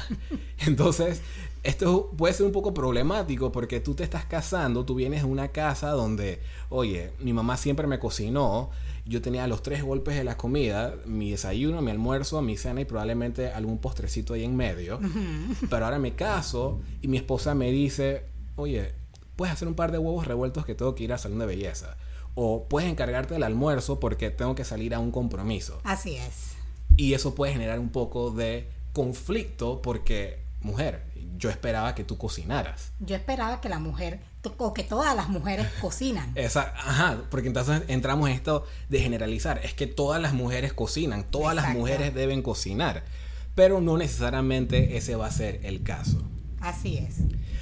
Entonces, 0.65 1.21
esto 1.63 2.11
puede 2.17 2.33
ser 2.33 2.45
un 2.45 2.51
poco 2.51 2.73
problemático 2.73 3.51
porque 3.51 3.79
tú 3.79 3.93
te 3.93 4.03
estás 4.03 4.25
casando, 4.25 4.85
tú 4.85 4.95
vienes 4.95 5.21
de 5.21 5.27
una 5.27 5.49
casa 5.49 5.91
donde, 5.91 6.41
oye, 6.69 7.11
mi 7.19 7.33
mamá 7.33 7.57
siempre 7.57 7.87
me 7.87 7.99
cocinó, 7.99 8.71
yo 9.05 9.21
tenía 9.21 9.47
los 9.47 9.61
tres 9.61 9.83
golpes 9.83 10.15
de 10.15 10.23
la 10.23 10.37
comida, 10.37 10.95
mi 11.05 11.31
desayuno, 11.31 11.81
mi 11.81 11.91
almuerzo, 11.91 12.41
mi 12.41 12.57
cena 12.57 12.81
y 12.81 12.85
probablemente 12.85 13.51
algún 13.51 13.79
postrecito 13.79 14.33
ahí 14.33 14.43
en 14.43 14.55
medio. 14.55 14.99
Pero 15.69 15.85
ahora 15.85 15.99
me 15.99 16.13
caso 16.13 16.79
y 17.01 17.07
mi 17.07 17.17
esposa 17.17 17.53
me 17.55 17.71
dice, 17.71 18.25
oye, 18.55 18.93
puedes 19.35 19.53
hacer 19.53 19.67
un 19.67 19.75
par 19.75 19.91
de 19.91 19.97
huevos 19.97 20.27
revueltos 20.27 20.65
que 20.65 20.75
tengo 20.75 20.95
que 20.95 21.03
ir 21.03 21.13
a 21.13 21.17
salón 21.17 21.39
de 21.39 21.45
belleza. 21.45 21.97
O 22.35 22.67
puedes 22.69 22.89
encargarte 22.89 23.33
del 23.33 23.43
almuerzo 23.43 23.99
porque 23.99 24.29
tengo 24.29 24.55
que 24.55 24.63
salir 24.63 24.95
a 24.95 24.99
un 24.99 25.11
compromiso. 25.11 25.79
Así 25.83 26.15
es. 26.15 26.53
Y 26.95 27.13
eso 27.13 27.35
puede 27.35 27.53
generar 27.53 27.79
un 27.79 27.89
poco 27.89 28.31
de 28.31 28.69
conflicto 28.93 29.81
porque, 29.81 30.39
mujer, 30.61 31.03
yo 31.37 31.49
esperaba 31.49 31.95
que 31.95 32.03
tú 32.03 32.17
cocinaras. 32.17 32.93
Yo 32.99 33.15
esperaba 33.15 33.61
que 33.61 33.69
la 33.69 33.79
mujer, 33.79 34.19
o 34.57 34.73
que 34.73 34.83
todas 34.83 35.15
las 35.15 35.29
mujeres 35.29 35.67
cocinan. 35.81 36.31
Exacto, 36.35 36.79
ajá, 36.79 37.17
porque 37.29 37.47
entonces 37.47 37.83
entramos 37.87 38.29
en 38.29 38.35
esto 38.35 38.65
de 38.89 38.99
generalizar. 38.99 39.59
Es 39.63 39.73
que 39.73 39.87
todas 39.87 40.21
las 40.21 40.33
mujeres 40.33 40.73
cocinan, 40.73 41.23
todas 41.23 41.55
las 41.55 41.73
mujeres 41.73 42.13
deben 42.13 42.41
cocinar, 42.41 43.03
pero 43.55 43.81
no 43.81 43.97
necesariamente 43.97 44.97
ese 44.97 45.15
va 45.15 45.27
a 45.27 45.31
ser 45.31 45.59
el 45.63 45.83
caso. 45.83 46.21
Así 46.59 46.97
es. 46.97 47.17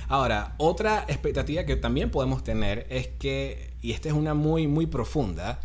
Ahora, 0.10 0.56
otra 0.58 1.06
expectativa 1.08 1.64
que 1.64 1.76
también 1.76 2.12
podemos 2.12 2.44
tener 2.44 2.86
es 2.90 3.08
que, 3.08 3.74
y 3.82 3.94
esta 3.94 4.10
es 4.10 4.14
una 4.14 4.34
muy, 4.34 4.68
muy 4.68 4.88
profunda, 4.88 5.62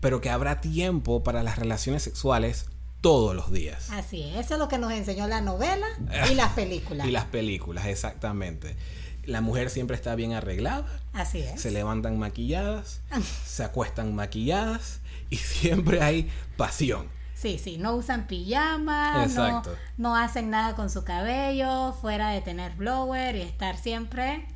pero 0.00 0.20
que 0.20 0.28
habrá 0.28 0.60
tiempo 0.60 1.22
para 1.22 1.42
las 1.42 1.58
relaciones 1.58 2.02
sexuales 2.02 2.66
todos 3.00 3.34
los 3.34 3.52
días. 3.52 3.90
Así 3.90 4.22
es, 4.22 4.36
eso 4.36 4.54
es 4.54 4.60
lo 4.60 4.68
que 4.68 4.78
nos 4.78 4.92
enseñó 4.92 5.26
la 5.26 5.40
novela 5.40 5.86
y 6.30 6.34
las 6.34 6.52
películas. 6.52 7.06
y 7.08 7.10
las 7.10 7.24
películas, 7.26 7.86
exactamente. 7.86 8.76
La 9.24 9.40
mujer 9.40 9.70
siempre 9.70 9.96
está 9.96 10.14
bien 10.14 10.32
arreglada. 10.32 10.86
Así 11.12 11.40
es. 11.40 11.60
Se 11.60 11.70
levantan 11.70 12.18
maquilladas, 12.18 13.00
se 13.46 13.64
acuestan 13.64 14.14
maquilladas 14.14 15.00
y 15.28 15.36
siempre 15.36 16.02
hay 16.02 16.30
pasión. 16.56 17.08
Sí, 17.34 17.58
sí, 17.58 17.78
no 17.78 17.94
usan 17.94 18.26
pijama, 18.26 19.26
no, 19.28 19.62
no, 19.96 20.14
hacen 20.14 20.50
nada 20.50 20.76
con 20.76 20.90
su 20.90 21.04
cabello, 21.04 21.94
fuera 21.94 22.30
de 22.32 22.42
tener 22.42 22.74
blower 22.74 23.34
y 23.34 23.40
estar 23.40 23.78
siempre 23.78 24.46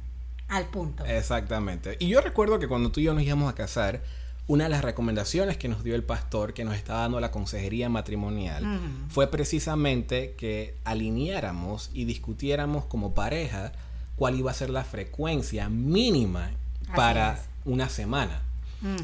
al 0.49 0.67
punto. 0.67 1.03
Exactamente. 1.07 1.97
Y 1.99 2.09
yo 2.09 2.21
recuerdo 2.21 2.59
que 2.59 2.69
cuando 2.69 2.93
tú 2.93 3.01
y 3.01 3.05
yo 3.05 3.15
nos 3.15 3.23
íbamos 3.23 3.51
a 3.51 3.55
casar, 3.55 4.03
una 4.47 4.65
de 4.65 4.71
las 4.71 4.85
recomendaciones 4.85 5.57
que 5.57 5.69
nos 5.69 5.83
dio 5.83 5.95
el 5.95 6.05
pastor 6.05 6.53
que 6.53 6.65
nos 6.65 6.75
estaba 6.75 7.01
dando 7.01 7.21
la 7.21 7.31
consejería 7.31 7.89
matrimonial 7.89 8.81
fue 9.09 9.27
precisamente 9.29 10.35
que 10.37 10.77
alineáramos 10.85 11.91
y 11.95 12.05
discutiéramos 12.05 12.85
como 12.85 13.15
pareja 13.15 13.73
cuál 14.17 14.39
iba 14.39 14.51
a 14.51 14.55
ser 14.55 14.71
la 14.71 14.85
frecuencia 14.85 15.69
mínima 15.69 16.51
para 16.95 17.43
una 17.65 17.89
semana. 17.89 18.43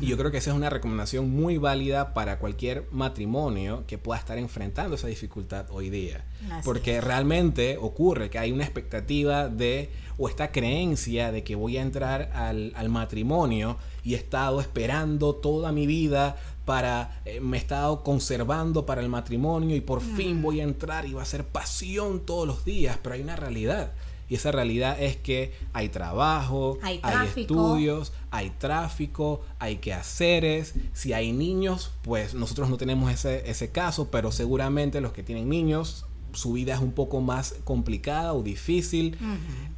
Y 0.03 0.07
yo 0.09 0.19
creo 0.19 0.31
que 0.31 0.37
esa 0.37 0.51
es 0.51 0.57
una 0.57 0.69
recomendación 0.69 1.31
muy 1.31 1.57
válida 1.57 2.13
para 2.13 2.39
cualquier 2.39 2.87
matrimonio 2.91 3.85
que 3.87 3.97
pueda 3.97 4.21
estar 4.21 4.37
enfrentando 4.37 4.97
esa 4.97 5.07
dificultad 5.07 5.71
hoy 5.71 5.89
día. 5.89 6.23
Porque 6.65 7.01
realmente 7.01 7.79
ocurre 7.81 8.29
que 8.29 8.39
hay 8.39 8.53
una 8.53 8.65
expectativa 8.65 9.49
de, 9.49 9.91
o 10.19 10.29
esta 10.29 10.53
creencia 10.53 11.33
de 11.33 11.45
que 11.45 11.55
voy 11.55 11.79
a 11.79 11.83
entrar 11.83 12.31
al, 12.35 12.75
al 12.77 12.91
matrimonio 12.91 13.79
y 14.05 14.15
he 14.15 14.17
estado 14.17 14.61
esperando 14.61 15.35
toda 15.35 15.73
mi 15.73 15.87
vida 15.87 16.37
para, 16.65 17.21
eh, 17.25 17.41
me 17.41 17.57
he 17.57 17.61
estado 17.61 18.03
conservando 18.03 18.87
para 18.87 19.01
el 19.01 19.09
matrimonio 19.09 19.77
y 19.77 19.81
por 19.81 20.01
fin 20.01 20.43
voy 20.43 20.61
a 20.61 20.65
entrar 20.65 21.07
y 21.07 21.13
va 21.13 21.23
a 21.23 21.27
ser 21.27 21.45
pasión 21.45 22.21
todos 22.21 22.47
los 22.47 22.65
días, 22.65 22.99
pero 23.03 23.15
hay 23.15 23.23
una 23.23 23.37
realidad. 23.37 23.93
Y 24.29 24.37
esa 24.37 24.53
realidad 24.53 25.03
es 25.03 25.17
que 25.17 25.53
hay 25.73 25.89
trabajo, 25.89 26.79
hay, 26.83 27.01
estudios, 27.35 28.13
hay 28.31 28.51
tráfico, 28.51 29.41
hay 29.59 29.79
quehaceres. 29.79 30.75
Si 30.93 31.13
hay 31.13 31.33
niños, 31.33 31.91
pues 32.03 32.33
nosotros 32.35 32.71
no 32.71 32.77
tenemos 32.77 33.11
ese, 33.11 33.51
ese 33.51 33.73
caso, 33.73 34.09
pero 34.13 34.31
seguramente 34.31 35.01
los 35.01 35.13
que 35.13 35.25
tienen 35.25 35.49
niños, 35.49 36.07
su 36.33 36.53
vida 36.53 36.75
es 36.75 36.81
un 36.81 36.93
poco 36.93 37.21
más 37.21 37.57
complicada 37.65 38.33
o 38.35 38.43
difícil. 38.43 39.19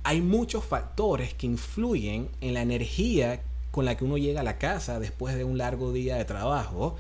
Hay 0.03 0.21
muchos 0.21 0.65
factores 0.65 1.33
que 1.33 1.47
influyen 1.47 2.29
en 2.43 2.53
la 2.53 2.61
energía 2.61 3.43
con 3.73 3.87
la 3.87 3.97
que 3.97 4.05
uno 4.05 4.19
llega 4.19 4.43
a 4.43 4.45
la 4.45 4.59
casa 4.59 5.01
después 5.01 5.35
de 5.35 5.43
un 5.43 5.59
largo 5.59 5.93
día 5.93 6.17
de 6.17 6.25
trabajo. 6.25 6.97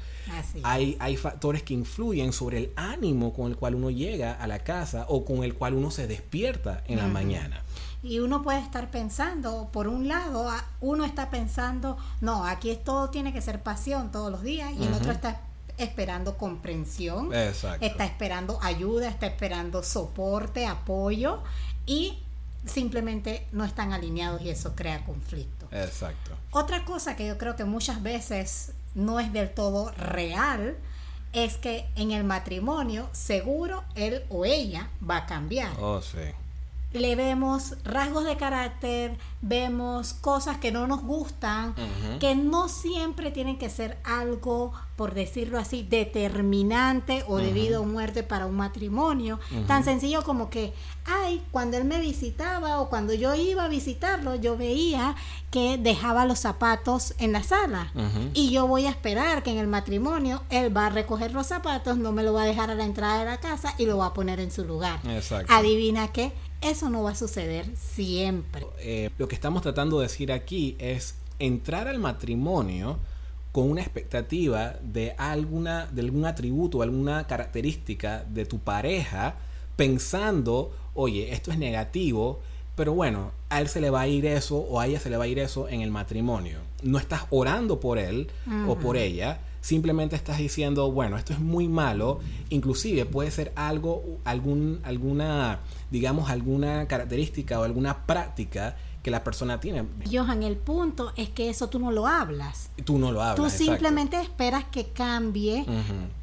Hay, 0.64 0.96
hay 0.98 1.16
factores 1.16 1.62
que 1.62 1.74
influyen 1.74 2.32
sobre 2.32 2.58
el 2.58 2.72
ánimo 2.76 3.32
con 3.32 3.48
el 3.48 3.56
cual 3.56 3.76
uno 3.76 3.90
llega 3.90 4.32
a 4.32 4.46
la 4.46 4.60
casa 4.60 5.04
o 5.08 5.24
con 5.24 5.44
el 5.44 5.54
cual 5.54 5.74
uno 5.74 5.90
se 5.90 6.06
despierta 6.06 6.82
en 6.86 6.98
la 6.98 7.06
mañana. 7.06 7.62
Y 8.02 8.18
uno 8.18 8.42
puede 8.42 8.58
estar 8.58 8.90
pensando, 8.90 9.68
por 9.70 9.86
un 9.86 10.08
lado, 10.08 10.50
uno 10.80 11.04
está 11.04 11.30
pensando, 11.30 11.96
no, 12.20 12.46
aquí 12.46 12.76
todo 12.82 13.10
tiene 13.10 13.32
que 13.32 13.40
ser 13.40 13.62
pasión 13.62 14.10
todos 14.10 14.32
los 14.32 14.42
días, 14.42 14.72
y 14.76 14.84
el 14.84 14.92
otro 14.94 15.12
está 15.12 15.42
esperando 15.78 16.36
comprensión, 16.36 17.32
está 17.32 18.04
esperando 18.04 18.58
ayuda, 18.62 19.08
está 19.08 19.26
esperando 19.26 19.82
soporte, 19.84 20.66
apoyo, 20.66 21.42
y 21.86 22.18
simplemente 22.64 23.46
no 23.52 23.64
están 23.64 23.92
alineados 23.92 24.42
y 24.42 24.50
eso 24.50 24.74
crea 24.74 25.04
conflicto. 25.04 25.61
Exacto. 25.72 26.32
Otra 26.50 26.84
cosa 26.84 27.16
que 27.16 27.26
yo 27.26 27.38
creo 27.38 27.56
que 27.56 27.64
muchas 27.64 28.02
veces 28.02 28.72
no 28.94 29.20
es 29.20 29.32
del 29.32 29.50
todo 29.50 29.90
real 29.92 30.76
es 31.32 31.56
que 31.56 31.88
en 31.96 32.10
el 32.10 32.24
matrimonio 32.24 33.08
seguro 33.12 33.84
él 33.94 34.22
o 34.28 34.44
ella 34.44 34.90
va 35.08 35.18
a 35.18 35.26
cambiar. 35.26 35.72
Oh, 35.80 36.02
sí 36.02 36.32
le 36.92 37.16
vemos 37.16 37.74
rasgos 37.84 38.24
de 38.24 38.36
carácter, 38.36 39.16
vemos 39.40 40.12
cosas 40.14 40.58
que 40.58 40.72
no 40.72 40.86
nos 40.86 41.02
gustan, 41.02 41.74
que 42.20 42.34
no 42.34 42.68
siempre 42.68 43.30
tienen 43.30 43.58
que 43.58 43.70
ser 43.70 43.98
algo, 44.04 44.72
por 44.96 45.14
decirlo 45.14 45.58
así, 45.58 45.82
determinante 45.82 47.24
o 47.26 47.38
debido 47.38 47.82
a 47.82 47.86
muerte 47.86 48.22
para 48.22 48.46
un 48.46 48.56
matrimonio. 48.56 49.40
Tan 49.66 49.84
sencillo 49.84 50.22
como 50.22 50.50
que, 50.50 50.72
ay, 51.06 51.42
cuando 51.50 51.76
él 51.76 51.84
me 51.84 51.98
visitaba 51.98 52.80
o 52.80 52.88
cuando 52.88 53.14
yo 53.14 53.34
iba 53.34 53.64
a 53.64 53.68
visitarlo, 53.68 54.34
yo 54.34 54.56
veía 54.56 55.16
que 55.50 55.78
dejaba 55.78 56.24
los 56.24 56.40
zapatos 56.40 57.14
en 57.18 57.32
la 57.32 57.42
sala. 57.42 57.90
Y 58.34 58.50
yo 58.50 58.66
voy 58.66 58.86
a 58.86 58.90
esperar 58.90 59.42
que 59.42 59.50
en 59.50 59.58
el 59.58 59.66
matrimonio 59.66 60.42
él 60.50 60.74
va 60.76 60.86
a 60.86 60.90
recoger 60.90 61.32
los 61.32 61.46
zapatos, 61.46 61.96
no 61.96 62.12
me 62.12 62.22
lo 62.22 62.32
va 62.32 62.42
a 62.42 62.46
dejar 62.46 62.70
a 62.70 62.74
la 62.74 62.84
entrada 62.84 63.18
de 63.18 63.24
la 63.24 63.38
casa 63.38 63.74
y 63.78 63.86
lo 63.86 63.98
va 63.98 64.06
a 64.06 64.14
poner 64.14 64.40
en 64.40 64.50
su 64.50 64.64
lugar. 64.64 65.00
Adivina 65.48 66.08
qué 66.08 66.32
eso 66.62 66.90
no 66.90 67.02
va 67.02 67.10
a 67.10 67.14
suceder 67.14 67.66
siempre. 67.76 68.66
Eh, 68.78 69.10
lo 69.18 69.28
que 69.28 69.34
estamos 69.34 69.62
tratando 69.62 69.98
de 69.98 70.06
decir 70.06 70.32
aquí 70.32 70.76
es 70.78 71.16
entrar 71.38 71.88
al 71.88 71.98
matrimonio 71.98 72.98
con 73.50 73.70
una 73.70 73.82
expectativa 73.82 74.76
de 74.82 75.14
alguna 75.18 75.86
de 75.86 76.00
algún 76.00 76.24
atributo, 76.24 76.82
alguna 76.82 77.26
característica 77.26 78.24
de 78.24 78.46
tu 78.46 78.58
pareja, 78.58 79.34
pensando, 79.76 80.74
oye, 80.94 81.32
esto 81.32 81.50
es 81.50 81.58
negativo, 81.58 82.40
pero 82.74 82.94
bueno, 82.94 83.32
a 83.50 83.60
él 83.60 83.68
se 83.68 83.80
le 83.80 83.90
va 83.90 84.02
a 84.02 84.08
ir 84.08 84.24
eso 84.24 84.56
o 84.56 84.80
a 84.80 84.86
ella 84.86 84.98
se 84.98 85.10
le 85.10 85.18
va 85.18 85.24
a 85.24 85.28
ir 85.28 85.38
eso 85.38 85.68
en 85.68 85.82
el 85.82 85.90
matrimonio. 85.90 86.60
No 86.82 86.98
estás 86.98 87.24
orando 87.30 87.80
por 87.80 87.98
él 87.98 88.30
o 88.66 88.76
por 88.76 88.96
ella, 88.96 89.40
simplemente 89.62 90.16
estás 90.16 90.38
diciendo, 90.38 90.90
bueno, 90.90 91.16
esto 91.16 91.32
es 91.32 91.38
muy 91.38 91.68
malo, 91.68 92.20
inclusive 92.50 93.06
puede 93.06 93.30
ser 93.30 93.52
algo, 93.54 94.18
algún, 94.24 94.80
alguna, 94.82 95.60
digamos, 95.90 96.28
alguna 96.28 96.86
característica 96.88 97.58
o 97.58 97.62
alguna 97.62 98.04
práctica 98.04 98.76
que 99.04 99.10
la 99.10 99.24
persona 99.24 99.60
tiene. 99.60 99.84
Johan, 100.10 100.42
el 100.42 100.56
punto 100.56 101.12
es 101.16 101.30
que 101.30 101.48
eso 101.48 101.68
tú 101.68 101.78
no 101.78 101.90
lo 101.90 102.06
hablas. 102.06 102.70
Tú 102.84 102.98
no 102.98 103.12
lo 103.12 103.22
hablas. 103.22 103.36
Tú 103.36 103.44
exacto. 103.44 103.64
simplemente 103.64 104.20
esperas 104.20 104.64
que 104.64 104.88
cambie. 104.88 105.64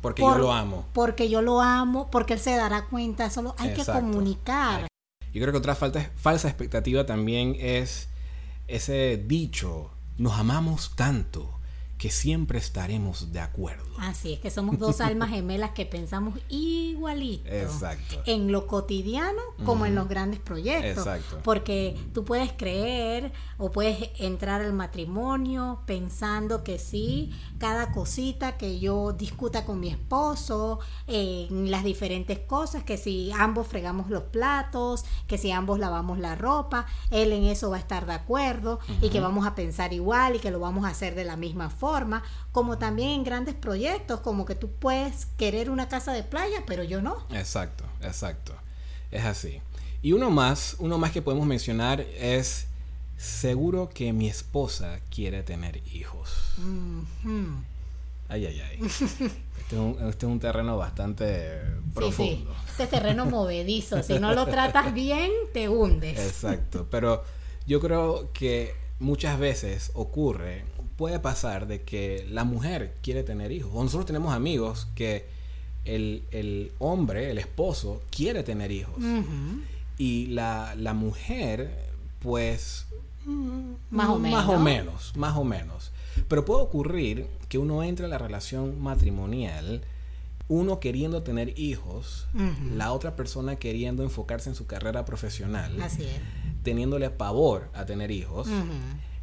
Porque 0.02 0.22
por- 0.22 0.34
yo 0.34 0.40
lo 0.40 0.54
amo. 0.54 0.86
Porque 0.94 1.30
yo 1.30 1.42
lo 1.42 1.62
amo, 1.62 2.10
porque 2.12 2.34
él 2.34 2.40
se 2.40 2.56
dará 2.56 2.86
cuenta. 2.86 3.30
Solo 3.30 3.56
hay 3.58 3.74
que 3.74 3.86
comunicar. 3.86 4.88
Yo 5.34 5.42
creo 5.42 5.52
que 5.52 5.58
otra 5.58 5.76
falta, 5.76 6.12
falsa 6.16 6.48
expectativa 6.48 7.06
también 7.06 7.56
es 7.60 8.10
ese 8.68 9.18
dicho, 9.18 9.92
nos 10.18 10.40
amamos 10.40 10.94
tanto 10.96 11.59
que 12.00 12.10
siempre 12.10 12.58
estaremos 12.58 13.34
de 13.34 13.42
acuerdo. 13.42 13.84
Así 14.00 14.32
es 14.32 14.40
que 14.40 14.50
somos 14.50 14.80
dos 14.80 15.02
almas 15.02 15.32
gemelas 15.32 15.72
que 15.72 15.86
pensamos 15.86 16.40
igualito. 16.48 17.50
Exacto. 17.50 18.22
En 18.26 18.54
lo 18.54 18.68
cotidiano 18.68 19.42
como 19.66 19.86
en 19.86 19.96
los 19.96 20.08
grandes 20.08 20.40
proyectos. 20.40 21.06
Exacto. 21.06 21.42
Porque 21.44 21.98
tú 22.14 22.24
puedes 22.24 22.54
creer 22.54 23.34
o 23.58 23.72
puedes 23.72 24.12
entrar 24.18 24.62
al 24.62 24.72
matrimonio 24.72 25.82
pensando 25.86 26.64
que 26.64 26.80
sí, 26.80 27.32
cada 27.58 27.92
cosita 27.92 28.56
que 28.56 28.80
yo 28.80 29.12
discuta 29.12 29.66
con 29.66 29.82
mi 29.82 29.90
esposo, 29.90 30.80
eh, 31.08 31.48
en 31.50 31.70
las 31.70 31.84
diferentes 31.84 32.40
cosas, 32.40 32.86
que 32.86 32.98
si 32.98 33.30
ambos 33.38 33.68
fregamos 33.68 34.10
los 34.10 34.24
platos, 34.24 35.04
que 35.28 35.38
si 35.38 35.52
ambos 35.52 35.80
lavamos 35.80 36.18
la 36.18 36.36
ropa, 36.36 36.86
él 37.12 37.34
en 37.34 37.44
eso 37.44 37.72
va 37.72 37.76
a 37.76 37.80
estar 37.80 38.06
de 38.06 38.14
acuerdo 38.14 38.80
y 39.02 39.10
que 39.10 39.20
vamos 39.20 39.46
a 39.46 39.54
pensar 39.54 39.92
igual 39.92 40.38
y 40.38 40.40
que 40.40 40.50
lo 40.50 40.62
vamos 40.62 40.86
a 40.86 40.90
hacer 40.90 41.14
de 41.14 41.26
la 41.26 41.36
misma 41.36 41.70
forma, 41.70 41.89
como 42.52 42.78
también 42.78 43.10
en 43.10 43.24
grandes 43.24 43.56
proyectos, 43.56 44.20
como 44.22 44.46
que 44.46 44.56
tú 44.56 44.72
puedes 44.72 45.26
querer 45.38 45.70
una 45.70 45.88
casa 45.88 46.14
de 46.14 46.24
playa, 46.24 46.64
pero 46.66 46.84
yo 46.84 47.02
no. 47.02 47.26
Exacto, 47.32 47.84
exacto. 48.02 48.54
Es 49.12 49.26
así. 49.26 49.62
Y 50.02 50.14
uno 50.14 50.30
más, 50.30 50.76
uno 50.80 50.98
más 50.98 51.12
que 51.12 51.22
podemos 51.22 51.46
mencionar 51.46 52.02
es 52.02 52.68
seguro 53.18 53.90
que 53.90 54.14
mi 54.14 54.28
esposa 54.30 55.00
quiere 55.14 55.44
tener 55.44 55.82
hijos. 55.94 56.56
Ay, 58.30 58.46
ay, 58.46 58.62
ay. 58.62 58.80
Este 58.82 59.76
es 59.76 59.82
un, 59.82 59.98
este 60.10 60.26
es 60.26 60.32
un 60.32 60.40
terreno 60.40 60.78
bastante 60.78 61.62
profundo. 61.94 62.54
Sí, 62.54 62.64
sí. 62.66 62.72
Este 62.72 62.88
terreno 62.88 63.26
movedizo. 63.26 64.02
Si 64.02 64.18
no 64.20 64.34
lo 64.34 64.46
tratas 64.48 64.94
bien, 64.96 65.32
te 65.54 65.68
hundes. 65.68 66.18
Exacto, 66.18 66.88
pero 66.90 67.24
yo 67.68 67.80
creo 67.80 68.32
que 68.34 68.74
muchas 69.00 69.38
veces 69.38 69.92
ocurre, 69.94 70.64
puede 71.00 71.20
pasar 71.22 71.66
de 71.66 71.82
que 71.84 72.28
la 72.30 72.44
mujer 72.44 72.94
quiere 73.02 73.24
tener 73.24 73.54
hijos. 73.54 73.72
O 73.74 73.82
nosotros 73.82 74.06
tenemos 74.06 74.34
amigos 74.34 74.88
que 74.96 75.26
el, 75.86 76.24
el 76.32 76.74
hombre, 76.78 77.32
el 77.32 77.38
esposo, 77.38 78.02
quiere 78.12 78.44
tener 78.44 78.70
hijos. 78.70 78.98
Y 79.98 80.28
la, 80.28 80.76
la 80.76 80.94
mujer, 80.94 81.74
pues... 82.20 82.86
mm, 83.26 83.72
Más 83.92 84.10
o 84.10 84.20
Más 84.20 84.46
o 84.50 84.60
menos. 84.60 84.62
menos, 84.62 85.14
más 85.16 85.38
o 85.38 85.44
menos. 85.46 85.92
Pero 86.28 86.44
puede 86.44 86.62
ocurrir 86.64 87.28
que 87.48 87.58
uno 87.58 87.82
entre 87.82 88.06
a 88.06 88.10
la 88.10 88.18
relación 88.18 88.82
matrimonial, 88.82 89.82
uno 90.50 90.82
queriendo 90.82 91.24
tener 91.24 91.58
hijos, 91.58 92.28
la 92.76 92.92
otra 92.92 93.16
persona 93.16 93.56
queriendo 93.56 94.04
enfocarse 94.04 94.50
en 94.50 94.56
su 94.56 94.66
carrera 94.68 95.06
profesional, 95.06 95.82
Así 95.82 96.04
es. 96.04 96.20
teniéndole 96.64 97.10
pavor 97.10 97.70
a 97.74 97.86
tener 97.86 98.12
hijos. 98.12 98.50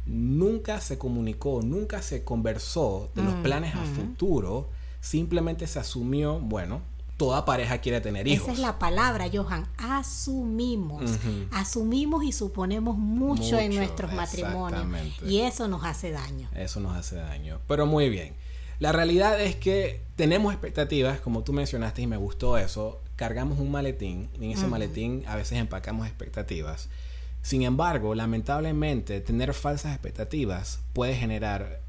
Nunca 0.07 0.81
se 0.81 0.97
comunicó, 0.97 1.61
nunca 1.61 2.01
se 2.01 2.23
conversó 2.23 3.09
de 3.15 3.23
los 3.23 3.33
planes 3.35 3.75
a 3.75 3.83
Ujú. 3.83 3.93
futuro, 3.95 4.69
simplemente 5.01 5.67
se 5.67 5.79
asumió, 5.79 6.39
bueno, 6.39 6.81
toda 7.17 7.45
pareja 7.45 7.79
quiere 7.79 7.99
tener 7.99 8.27
hijos. 8.27 8.43
Esa 8.47 8.53
es 8.53 8.59
la 8.59 8.79
palabra, 8.79 9.25
Johan. 9.31 9.67
Asumimos. 9.77 11.19
Asumimos 11.51 12.23
y 12.23 12.31
suponemos 12.31 12.97
mucho, 12.97 13.57
en 13.59 13.75
nuestros 13.75 14.13
matrimonios. 14.13 14.85
Y 15.25 15.39
eso 15.39 15.67
nos 15.67 15.83
hace 15.83 16.11
daño. 16.11 16.47
Eso 16.55 16.79
nos 16.79 16.95
hace 16.95 17.15
daño. 17.15 17.59
Pero 17.67 17.85
muy 17.85 18.09
bien. 18.09 18.35
La 18.79 18.91
realidad 18.91 19.41
es 19.41 19.55
que 19.55 20.01
tenemos 20.15 20.53
expectativas, 20.53 21.19
como 21.19 21.43
tú 21.43 21.51
mencionaste 21.51 22.03
y 22.03 22.07
me 22.07 22.17
gustó 22.17 22.57
eso. 22.59 23.01
Cargamos 23.15 23.57
un 23.57 23.71
maletín 23.71 24.29
y 24.39 24.45
en 24.45 24.51
ese 24.51 24.67
maletín 24.67 25.23
a 25.27 25.35
veces 25.35 25.57
empacamos 25.57 26.05
expectativas. 26.05 26.87
Sin 27.41 27.61
embargo, 27.61 28.15
lamentablemente, 28.15 29.21
tener 29.21 29.53
falsas 29.53 29.93
expectativas 29.93 30.81
puede 30.93 31.15
generar, 31.15 31.81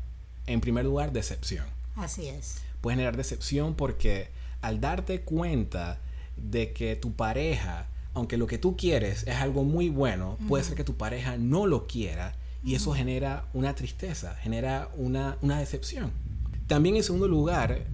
en 0.47 0.61
primer 0.61 0.85
lugar, 0.85 1.13
decepción. 1.13 1.67
Así 1.97 2.29
es. 2.29 2.63
Puede 2.81 2.97
generar 2.97 3.17
decepción 3.17 3.75
porque 3.75 4.29
al 4.61 4.81
darte 4.81 5.23
cuenta 5.23 5.99
de 6.37 6.73
que 6.73 6.97
tu 6.97 7.15
pareja, 7.15 7.89
aunque 8.15 8.37
lo 8.37 8.47
que 8.47 8.59
tú 8.59 8.77
quieres 8.77 9.27
es 9.27 9.37
algo 9.37 9.65
muy 9.65 9.89
bueno, 9.89 10.39
puede 10.47 10.65
ser 10.65 10.77
que 10.77 10.85
tu 10.85 10.97
pareja 10.97 11.37
no 11.37 11.67
lo 11.67 11.87
quiera 11.87 12.35
y 12.63 12.75
eso 12.75 12.93
genera 12.93 13.47
una 13.53 13.75
tristeza, 13.75 14.35
genera 14.37 14.89
una, 14.97 15.39
una 15.43 15.59
decepción. 15.59 16.13
También 16.67 16.97
en 16.97 17.03
segundo 17.03 17.29
lugar, 17.29 17.87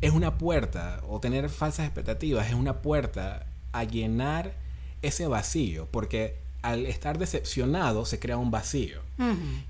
es 0.00 0.12
una 0.12 0.38
puerta, 0.38 1.02
o 1.08 1.20
tener 1.20 1.48
falsas 1.50 1.86
expectativas, 1.86 2.48
es 2.48 2.54
una 2.54 2.80
puerta 2.80 3.46
a 3.72 3.84
llenar 3.84 4.54
ese 5.02 5.26
vacío, 5.26 5.88
porque 5.90 6.38
al 6.62 6.86
estar 6.86 7.18
decepcionado 7.18 8.04
se 8.04 8.18
crea 8.18 8.36
un 8.36 8.50
vacío. 8.50 9.00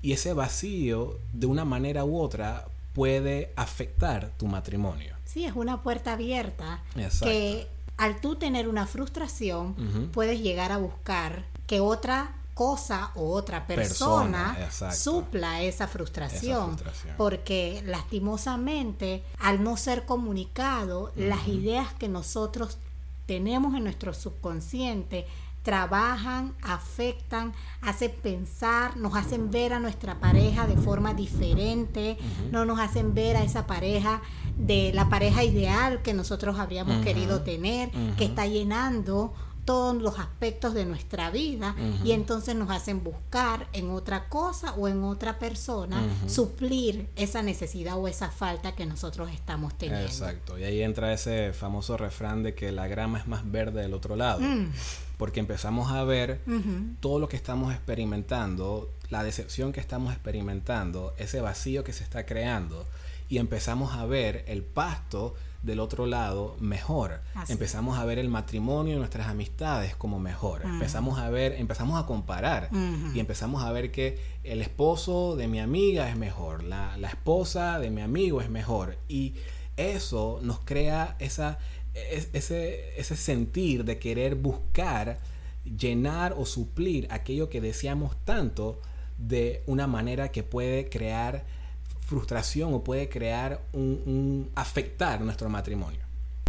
Y 0.01 0.13
ese 0.13 0.33
vacío, 0.33 1.19
de 1.33 1.45
una 1.45 1.65
manera 1.65 2.05
u 2.05 2.17
otra, 2.19 2.67
puede 2.93 3.51
afectar 3.55 4.31
tu 4.37 4.47
matrimonio. 4.47 5.15
Sí, 5.25 5.45
es 5.45 5.53
una 5.55 5.81
puerta 5.81 6.13
abierta 6.13 6.81
Exacto. 6.95 7.25
que 7.25 7.67
al 7.97 8.19
tú 8.21 8.35
tener 8.35 8.67
una 8.67 8.85
frustración 8.87 10.09
puedes 10.13 10.39
llegar 10.41 10.71
a 10.71 10.77
buscar 10.77 11.45
que 11.67 11.79
otra 11.79 12.35
cosa 12.53 13.11
o 13.15 13.31
otra 13.31 13.65
persona, 13.65 14.69
supla 14.93 15.61
esa 15.63 15.87
frustración, 15.87 16.51
Esa 16.51 16.77
frustración. 16.77 17.15
porque 17.17 17.81
lastimosamente 17.85 19.23
al 19.39 19.63
no 19.63 19.77
ser 19.77 20.05
comunicado 20.05 21.11
las 21.15 21.47
ideas 21.47 21.93
que 21.93 22.07
nosotros 22.09 22.77
tenemos 23.25 23.75
en 23.75 23.83
nuestro 23.85 24.13
subconsciente 24.13 25.25
trabajan, 25.63 26.55
afectan, 26.63 27.53
hacen 27.81 28.11
pensar, 28.23 28.97
nos 28.97 29.15
hacen 29.15 29.51
ver 29.51 29.73
a 29.73 29.79
nuestra 29.79 30.19
pareja 30.19 30.65
de 30.67 30.75
forma 30.75 31.13
diferente, 31.13 32.17
no 32.51 32.65
nos 32.65 32.79
hacen 32.79 33.13
ver 33.13 33.37
a 33.37 33.43
esa 33.43 33.67
pareja 33.67 34.21
de 34.57 34.91
la 34.93 35.09
pareja 35.09 35.43
ideal 35.43 36.01
que 36.01 36.13
nosotros 36.13 36.57
habríamos 36.59 37.03
querido 37.03 37.41
tener, 37.41 37.91
que 38.17 38.25
está 38.25 38.47
llenando 38.47 39.33
todos 39.65 40.01
los 40.01 40.19
aspectos 40.19 40.73
de 40.73 40.85
nuestra 40.85 41.29
vida 41.31 41.75
y 42.03 42.11
entonces 42.11 42.55
nos 42.55 42.69
hacen 42.69 43.03
buscar 43.03 43.67
en 43.73 43.91
otra 43.91 44.27
cosa 44.29 44.73
o 44.73 44.87
en 44.87 45.03
otra 45.03 45.39
persona 45.39 46.01
suplir 46.27 47.09
esa 47.15 47.41
necesidad 47.41 47.97
o 47.97 48.07
esa 48.07 48.31
falta 48.31 48.73
que 48.73 48.85
nosotros 48.85 49.29
estamos 49.31 49.77
teniendo. 49.77 50.05
Exacto. 50.05 50.57
Y 50.57 50.63
ahí 50.63 50.81
entra 50.81 51.13
ese 51.13 51.53
famoso 51.53 51.97
refrán 51.97 52.43
de 52.43 52.55
que 52.55 52.71
la 52.71 52.87
grama 52.87 53.19
es 53.19 53.27
más 53.27 53.49
verde 53.49 53.81
del 53.81 53.93
otro 53.93 54.15
lado. 54.15 54.41
Mm, 54.41 54.71
Porque 55.17 55.39
empezamos 55.39 55.91
a 55.91 56.03
ver 56.03 56.41
todo 56.99 57.19
lo 57.19 57.29
que 57.29 57.35
estamos 57.37 57.73
experimentando, 57.73 58.89
la 59.09 59.23
decepción 59.23 59.71
que 59.71 59.79
estamos 59.79 60.13
experimentando, 60.13 61.13
ese 61.17 61.41
vacío 61.41 61.83
que 61.83 61.93
se 61.93 62.03
está 62.03 62.25
creando, 62.25 62.87
y 63.29 63.37
empezamos 63.37 63.93
a 63.93 64.05
ver 64.05 64.43
el 64.47 64.63
pasto 64.63 65.35
del 65.61 65.79
otro 65.79 66.05
lado 66.07 66.55
mejor. 66.59 67.21
Así 67.35 67.53
empezamos 67.53 67.99
a 67.99 68.05
ver 68.05 68.17
el 68.19 68.29
matrimonio 68.29 68.95
y 68.95 68.97
nuestras 68.99 69.27
amistades 69.27 69.95
como 69.95 70.19
mejor. 70.19 70.61
Empezamos 70.63 71.19
a 71.19 71.29
ver, 71.29 71.53
empezamos 71.53 72.01
a 72.01 72.05
comparar 72.07 72.69
y 73.15 73.19
empezamos 73.19 73.63
a 73.63 73.71
ver 73.71 73.91
que 73.91 74.19
el 74.43 74.61
esposo 74.61 75.35
de 75.35 75.47
mi 75.47 75.59
amiga 75.59 76.09
es 76.09 76.17
mejor, 76.17 76.63
la, 76.63 76.97
la 76.97 77.09
esposa 77.09 77.79
de 77.79 77.91
mi 77.91 78.01
amigo 78.01 78.41
es 78.41 78.49
mejor. 78.49 78.97
Y 79.07 79.35
eso 79.77 80.39
nos 80.41 80.59
crea 80.59 81.15
esa, 81.19 81.59
es- 81.93 82.29
ese, 82.33 82.99
ese 82.99 83.15
sentir 83.15 83.85
de 83.85 83.99
querer 83.99 84.35
buscar 84.35 85.19
llenar 85.63 86.33
o 86.37 86.45
suplir 86.45 87.07
aquello 87.11 87.49
que 87.49 87.61
deseamos 87.61 88.15
tanto 88.25 88.81
de 89.17 89.61
una 89.67 89.85
manera 89.85 90.29
que 90.31 90.41
puede 90.41 90.89
crear 90.89 91.45
frustración 92.11 92.73
o 92.73 92.83
puede 92.83 93.07
crear 93.07 93.61
un, 93.71 94.01
un- 94.05 94.49
afectar 94.55 95.21
nuestro 95.21 95.47
matrimonio. 95.49 96.01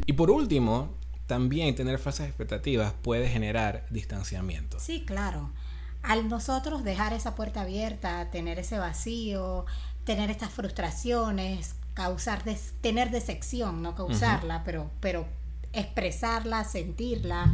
Y 0.07 0.15
por 0.15 0.29
último, 0.33 0.89
también 1.29 1.73
tener 1.77 2.01
falsas 2.01 2.27
expectativas 2.27 2.93
puede 3.01 3.29
generar 3.29 3.87
distanciamiento. 3.91 4.81
Sí, 4.81 5.05
claro. 5.07 5.51
Al 6.03 6.29
nosotros 6.29 6.83
dejar 6.83 7.13
esa 7.13 7.37
puerta 7.37 7.61
abierta, 7.61 8.29
tener 8.33 8.59
ese 8.59 8.77
vacío, 8.79 9.65
tener 10.05 10.31
estas 10.31 10.51
frustraciones, 10.51 11.77
causar 11.95 12.43
des- 12.43 12.75
tener 12.81 13.13
decepción, 13.13 13.83
no 13.83 13.95
causarla, 13.95 14.65
pero, 14.65 14.91
pero 14.99 15.27
expresarla, 15.73 16.65
sentirla, 16.65 17.53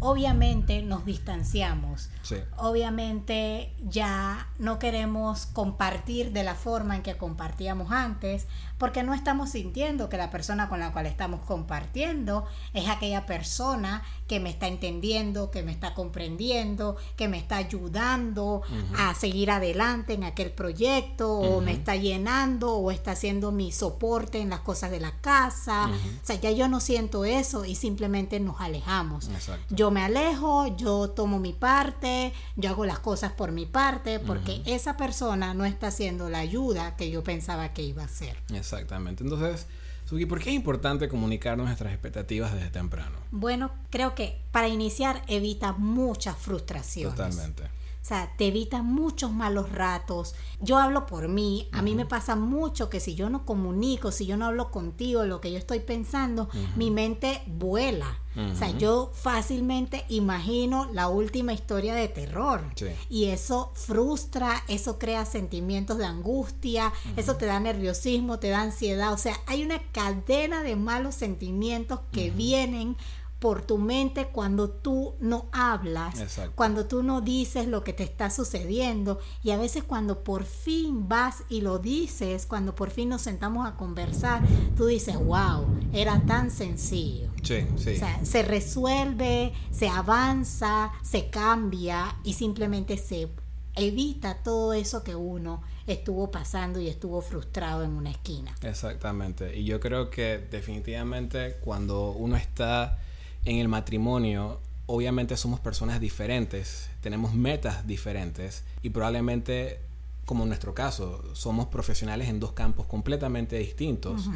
obviamente 0.00 0.82
nos 0.82 1.04
distanciamos. 1.04 2.10
Sí. 2.22 2.36
Obviamente 2.56 3.74
ya 3.88 4.48
no 4.58 4.78
queremos 4.78 5.46
compartir 5.46 6.32
de 6.32 6.42
la 6.42 6.54
forma 6.54 6.96
en 6.96 7.02
que 7.02 7.16
compartíamos 7.16 7.92
antes, 7.92 8.46
porque 8.78 9.02
no 9.02 9.12
estamos 9.12 9.50
sintiendo 9.50 10.08
que 10.08 10.16
la 10.16 10.30
persona 10.30 10.70
con 10.70 10.80
la 10.80 10.90
cual 10.92 11.04
estamos 11.04 11.42
compartiendo 11.42 12.46
es 12.72 12.88
aquella 12.88 13.26
persona 13.26 14.02
que 14.26 14.40
me 14.40 14.48
está 14.48 14.68
entendiendo, 14.68 15.50
que 15.50 15.62
me 15.62 15.70
está 15.70 15.92
comprendiendo, 15.92 16.96
que 17.16 17.28
me 17.28 17.36
está 17.36 17.56
ayudando 17.56 18.62
a 18.96 19.14
seguir 19.14 19.50
adelante 19.50 20.14
en 20.14 20.24
aquel 20.24 20.50
proyecto, 20.50 21.30
o 21.30 21.60
me 21.60 21.72
está 21.72 21.96
llenando, 21.96 22.74
o 22.76 22.90
está 22.90 23.12
haciendo 23.12 23.52
mi 23.52 23.70
soporte 23.70 24.40
en 24.40 24.48
las 24.48 24.60
cosas 24.60 24.90
de 24.90 25.00
la 25.00 25.12
casa. 25.20 25.90
O 25.90 26.26
sea, 26.26 26.36
ya 26.36 26.50
yo 26.50 26.66
no 26.68 26.80
siento 26.80 27.26
eso 27.26 27.66
y 27.66 27.74
simplemente 27.74 28.40
nos 28.40 28.60
alejamos. 28.60 29.28
Exacto. 29.28 29.74
Yo 29.74 29.89
me 29.90 30.02
alejo, 30.02 30.76
yo 30.76 31.10
tomo 31.10 31.38
mi 31.38 31.52
parte, 31.52 32.32
yo 32.56 32.70
hago 32.70 32.84
las 32.84 32.98
cosas 32.98 33.32
por 33.32 33.52
mi 33.52 33.66
parte, 33.66 34.18
porque 34.20 34.62
esa 34.66 34.96
persona 34.96 35.54
no 35.54 35.64
está 35.64 35.88
haciendo 35.88 36.28
la 36.28 36.38
ayuda 36.38 36.96
que 36.96 37.10
yo 37.10 37.22
pensaba 37.22 37.72
que 37.72 37.82
iba 37.82 38.02
a 38.02 38.06
hacer. 38.06 38.36
Exactamente. 38.52 39.24
Entonces, 39.24 39.66
Suki, 40.10 40.26
¿por 40.26 40.40
qué 40.40 40.50
es 40.50 40.56
importante 40.56 41.08
comunicar 41.08 41.56
nuestras 41.56 41.92
expectativas 41.92 42.52
desde 42.52 42.70
temprano? 42.70 43.16
Bueno, 43.30 43.70
creo 43.90 44.14
que 44.14 44.40
para 44.50 44.68
iniciar 44.68 45.22
evita 45.28 45.72
muchas 45.72 46.36
frustraciones. 46.36 47.14
Totalmente. 47.14 47.79
O 48.02 48.04
sea, 48.04 48.32
te 48.38 48.46
evita 48.46 48.82
muchos 48.82 49.30
malos 49.30 49.70
ratos. 49.72 50.34
Yo 50.60 50.78
hablo 50.78 51.04
por 51.04 51.28
mí. 51.28 51.68
A 51.70 51.82
mí 51.82 51.94
me 51.94 52.06
pasa 52.06 52.34
mucho 52.34 52.88
que 52.88 52.98
si 52.98 53.14
yo 53.14 53.28
no 53.28 53.44
comunico, 53.44 54.10
si 54.10 54.24
yo 54.24 54.38
no 54.38 54.46
hablo 54.46 54.70
contigo 54.70 55.24
lo 55.24 55.40
que 55.40 55.52
yo 55.52 55.58
estoy 55.58 55.80
pensando, 55.80 56.48
mi 56.76 56.90
mente 56.90 57.42
vuela. 57.46 58.18
O 58.36 58.54
sea, 58.54 58.70
yo 58.70 59.10
fácilmente 59.12 60.04
imagino 60.08 60.88
la 60.92 61.08
última 61.08 61.52
historia 61.52 61.94
de 61.94 62.08
terror. 62.08 62.64
Sí. 62.76 62.86
Y 63.10 63.24
eso 63.26 63.72
frustra, 63.74 64.62
eso 64.68 64.98
crea 64.98 65.26
sentimientos 65.26 65.98
de 65.98 66.06
angustia, 66.06 66.92
eso 67.16 67.36
te 67.36 67.46
da 67.46 67.58
nerviosismo, 67.60 68.38
te 68.38 68.48
da 68.48 68.62
ansiedad. 68.62 69.12
O 69.12 69.18
sea, 69.18 69.34
hay 69.46 69.64
una 69.64 69.82
cadena 69.92 70.62
de 70.62 70.76
malos 70.76 71.16
sentimientos 71.16 72.00
que 72.12 72.30
vienen 72.30 72.96
por 73.40 73.62
tu 73.62 73.78
mente 73.78 74.28
cuando 74.28 74.68
tú 74.68 75.14
no 75.18 75.48
hablas, 75.50 76.20
Exacto. 76.20 76.52
cuando 76.54 76.86
tú 76.86 77.02
no 77.02 77.22
dices 77.22 77.66
lo 77.66 77.82
que 77.82 77.94
te 77.94 78.04
está 78.04 78.28
sucediendo 78.30 79.18
y 79.42 79.50
a 79.50 79.56
veces 79.56 79.82
cuando 79.82 80.22
por 80.22 80.44
fin 80.44 81.08
vas 81.08 81.42
y 81.48 81.62
lo 81.62 81.78
dices, 81.78 82.44
cuando 82.44 82.74
por 82.74 82.90
fin 82.90 83.08
nos 83.08 83.22
sentamos 83.22 83.66
a 83.66 83.76
conversar, 83.76 84.42
tú 84.76 84.86
dices, 84.86 85.16
wow, 85.16 85.66
era 85.92 86.20
tan 86.26 86.50
sencillo. 86.50 87.30
Sí, 87.42 87.66
sí. 87.76 87.94
O 87.94 87.98
sea, 87.98 88.24
se 88.24 88.42
resuelve, 88.42 89.54
se 89.70 89.88
avanza, 89.88 90.92
se 91.02 91.30
cambia 91.30 92.16
y 92.22 92.34
simplemente 92.34 92.98
se 92.98 93.30
evita 93.74 94.42
todo 94.42 94.74
eso 94.74 95.02
que 95.02 95.14
uno 95.14 95.62
estuvo 95.86 96.30
pasando 96.30 96.78
y 96.78 96.88
estuvo 96.88 97.22
frustrado 97.22 97.84
en 97.84 97.92
una 97.92 98.10
esquina. 98.10 98.54
Exactamente. 98.62 99.56
Y 99.56 99.64
yo 99.64 99.80
creo 99.80 100.10
que 100.10 100.46
definitivamente 100.50 101.56
cuando 101.62 102.10
uno 102.10 102.36
está 102.36 102.98
en 103.44 103.58
el 103.58 103.68
matrimonio, 103.68 104.60
obviamente 104.86 105.36
somos 105.36 105.60
personas 105.60 106.00
diferentes, 106.00 106.90
tenemos 107.00 107.34
metas 107.34 107.86
diferentes 107.86 108.64
y 108.82 108.90
probablemente, 108.90 109.80
como 110.24 110.42
en 110.44 110.48
nuestro 110.48 110.74
caso, 110.74 111.34
somos 111.34 111.66
profesionales 111.66 112.28
en 112.28 112.40
dos 112.40 112.52
campos 112.52 112.86
completamente 112.86 113.56
distintos. 113.58 114.28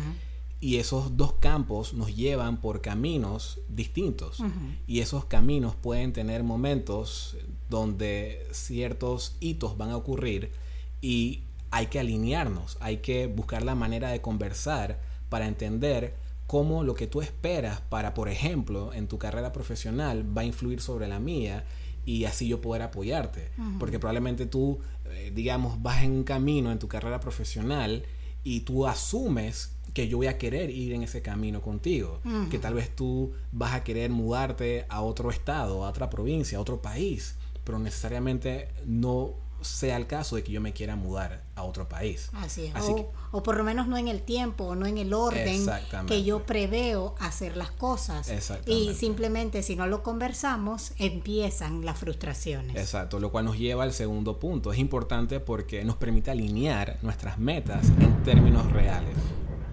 Y 0.60 0.76
esos 0.76 1.18
dos 1.18 1.34
campos 1.34 1.92
nos 1.92 2.14
llevan 2.16 2.60
por 2.60 2.80
caminos 2.80 3.60
distintos. 3.68 4.42
Y 4.86 5.00
esos 5.00 5.26
caminos 5.26 5.74
pueden 5.74 6.12
tener 6.12 6.42
momentos 6.42 7.36
donde 7.68 8.46
ciertos 8.52 9.36
hitos 9.40 9.76
van 9.76 9.90
a 9.90 9.96
ocurrir 9.96 10.52
y 11.02 11.42
hay 11.70 11.88
que 11.88 11.98
alinearnos, 11.98 12.78
hay 12.80 12.98
que 12.98 13.26
buscar 13.26 13.62
la 13.64 13.74
manera 13.74 14.10
de 14.10 14.20
conversar 14.20 15.00
para 15.28 15.48
entender 15.48 16.14
cómo 16.54 16.84
lo 16.84 16.94
que 16.94 17.08
tú 17.08 17.20
esperas 17.20 17.80
para, 17.80 18.14
por 18.14 18.28
ejemplo, 18.28 18.92
en 18.92 19.08
tu 19.08 19.18
carrera 19.18 19.52
profesional 19.52 20.24
va 20.38 20.42
a 20.42 20.44
influir 20.44 20.80
sobre 20.80 21.08
la 21.08 21.18
mía 21.18 21.64
y 22.06 22.26
así 22.26 22.46
yo 22.46 22.60
poder 22.60 22.82
apoyarte. 22.82 23.50
Porque 23.80 23.98
probablemente 23.98 24.46
tú, 24.46 24.78
eh, 25.06 25.32
digamos, 25.34 25.82
vas 25.82 26.04
en 26.04 26.12
un 26.12 26.22
camino 26.22 26.70
en 26.70 26.78
tu 26.78 26.86
carrera 26.86 27.18
profesional 27.18 28.04
y 28.44 28.60
tú 28.60 28.86
asumes 28.86 29.72
que 29.94 30.06
yo 30.06 30.18
voy 30.18 30.28
a 30.28 30.38
querer 30.38 30.70
ir 30.70 30.92
en 30.92 31.02
ese 31.02 31.22
camino 31.22 31.60
contigo, 31.60 32.20
que 32.52 32.60
tal 32.60 32.74
vez 32.74 32.94
tú 32.94 33.32
vas 33.50 33.74
a 33.74 33.82
querer 33.82 34.10
mudarte 34.10 34.86
a 34.88 35.02
otro 35.02 35.30
estado, 35.30 35.84
a 35.84 35.88
otra 35.88 36.08
provincia, 36.08 36.58
a 36.58 36.60
otro 36.60 36.80
país, 36.80 37.34
pero 37.64 37.80
necesariamente 37.80 38.68
no 38.86 39.34
sea 39.64 39.96
el 39.96 40.06
caso 40.06 40.36
de 40.36 40.44
que 40.44 40.52
yo 40.52 40.60
me 40.60 40.72
quiera 40.72 40.94
mudar 40.96 41.42
a 41.56 41.62
otro 41.62 41.88
país. 41.88 42.30
Así 42.34 42.66
es. 42.66 42.74
Así 42.74 42.92
o, 42.92 42.96
que- 42.96 43.06
o 43.32 43.42
por 43.42 43.56
lo 43.56 43.64
menos 43.64 43.86
no 43.88 43.96
en 43.96 44.08
el 44.08 44.22
tiempo, 44.22 44.64
o 44.64 44.74
no 44.76 44.86
en 44.86 44.98
el 44.98 45.12
orden 45.12 45.64
que 46.06 46.22
yo 46.22 46.44
preveo 46.46 47.14
hacer 47.18 47.56
las 47.56 47.70
cosas. 47.70 48.28
Y 48.66 48.94
simplemente 48.94 49.62
si 49.62 49.74
no 49.76 49.86
lo 49.86 50.02
conversamos, 50.02 50.92
empiezan 50.98 51.84
las 51.84 51.98
frustraciones. 51.98 52.76
Exacto, 52.76 53.18
lo 53.18 53.30
cual 53.32 53.46
nos 53.46 53.58
lleva 53.58 53.84
al 53.84 53.92
segundo 53.92 54.38
punto. 54.38 54.72
Es 54.72 54.78
importante 54.78 55.40
porque 55.40 55.84
nos 55.84 55.96
permite 55.96 56.30
alinear 56.30 56.98
nuestras 57.02 57.38
metas 57.38 57.88
en 58.00 58.22
términos 58.22 58.70
reales. 58.72 59.14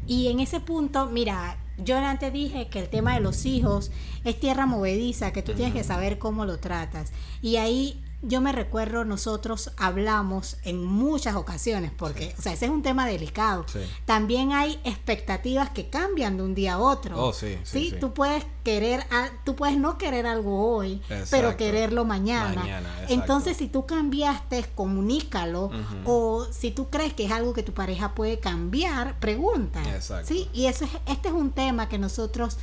Y 0.08 0.28
en 0.28 0.40
ese 0.40 0.60
punto, 0.60 1.06
mira, 1.08 1.58
yo 1.78 1.98
antes 1.98 2.34
dije 2.34 2.68
que 2.68 2.80
el 2.80 2.90
tema 2.90 3.14
de 3.14 3.22
los 3.22 3.46
hijos 3.46 3.92
es 4.24 4.40
tierra 4.40 4.66
movediza, 4.66 5.32
que 5.32 5.42
tú 5.42 5.54
tienes 5.54 5.74
que 5.74 5.84
saber 5.84 6.18
cómo 6.20 6.46
lo 6.46 6.58
tratas. 6.60 7.12
Y 7.42 7.56
ahí 7.58 8.01
yo 8.24 8.40
me 8.42 8.52
recuerdo, 8.52 9.04
nosotros 9.04 9.72
hablamos 9.78 10.58
en 10.64 10.84
muchas 10.86 11.36
ocasiones, 11.36 11.92
porque, 11.96 12.36
o 12.38 12.42
sea, 12.42 12.54
ese 12.54 12.66
es 12.66 12.72
un 12.72 12.84
tema 12.84 13.08
delicado. 13.08 13.66
Sí. 13.68 13.80
También 14.06 14.52
hay 14.52 14.80
expectativas 14.84 15.72
que 15.72 15.90
cambian 15.90 16.38
de 16.38 16.44
un 16.44 16.54
día 16.54 16.74
a 16.74 16.80
otro. 16.80 17.20
Oh, 17.24 17.34
sí, 17.34 17.58
sí. 17.64 17.94
Tú 18.00 18.14
puedes 18.14 18.46
querer, 18.64 19.02
a- 19.10 19.30
tú 19.44 19.56
puedes 19.56 19.76
no 19.78 19.98
querer 19.98 20.28
algo 20.28 20.72
hoy, 20.76 21.02
pero 21.32 21.58
quererlo 21.58 22.06
mañana. 22.06 22.64
Entonces, 23.10 23.58
si 23.58 23.68
tú 23.68 23.86
cambiaste, 23.88 24.66
comunícalo. 24.76 25.72
O 26.06 26.46
si 26.52 26.72
tú 26.72 26.90
crees 26.90 27.14
que 27.14 27.26
es 27.26 27.32
algo 27.32 27.54
que 27.54 27.64
tu 27.64 27.74
pareja 27.74 28.14
puede 28.14 28.40
cambiar, 28.40 29.20
pregunta. 29.20 29.82
Exacto. 29.96 30.28
¿sí? 30.28 30.48
Y 30.54 30.68
eso 30.68 30.86
es, 30.86 30.92
este 31.08 31.30
es 31.30 31.34
un 31.34 31.52
tema 31.52 31.90
que 31.90 31.98
nosotros 31.98 32.58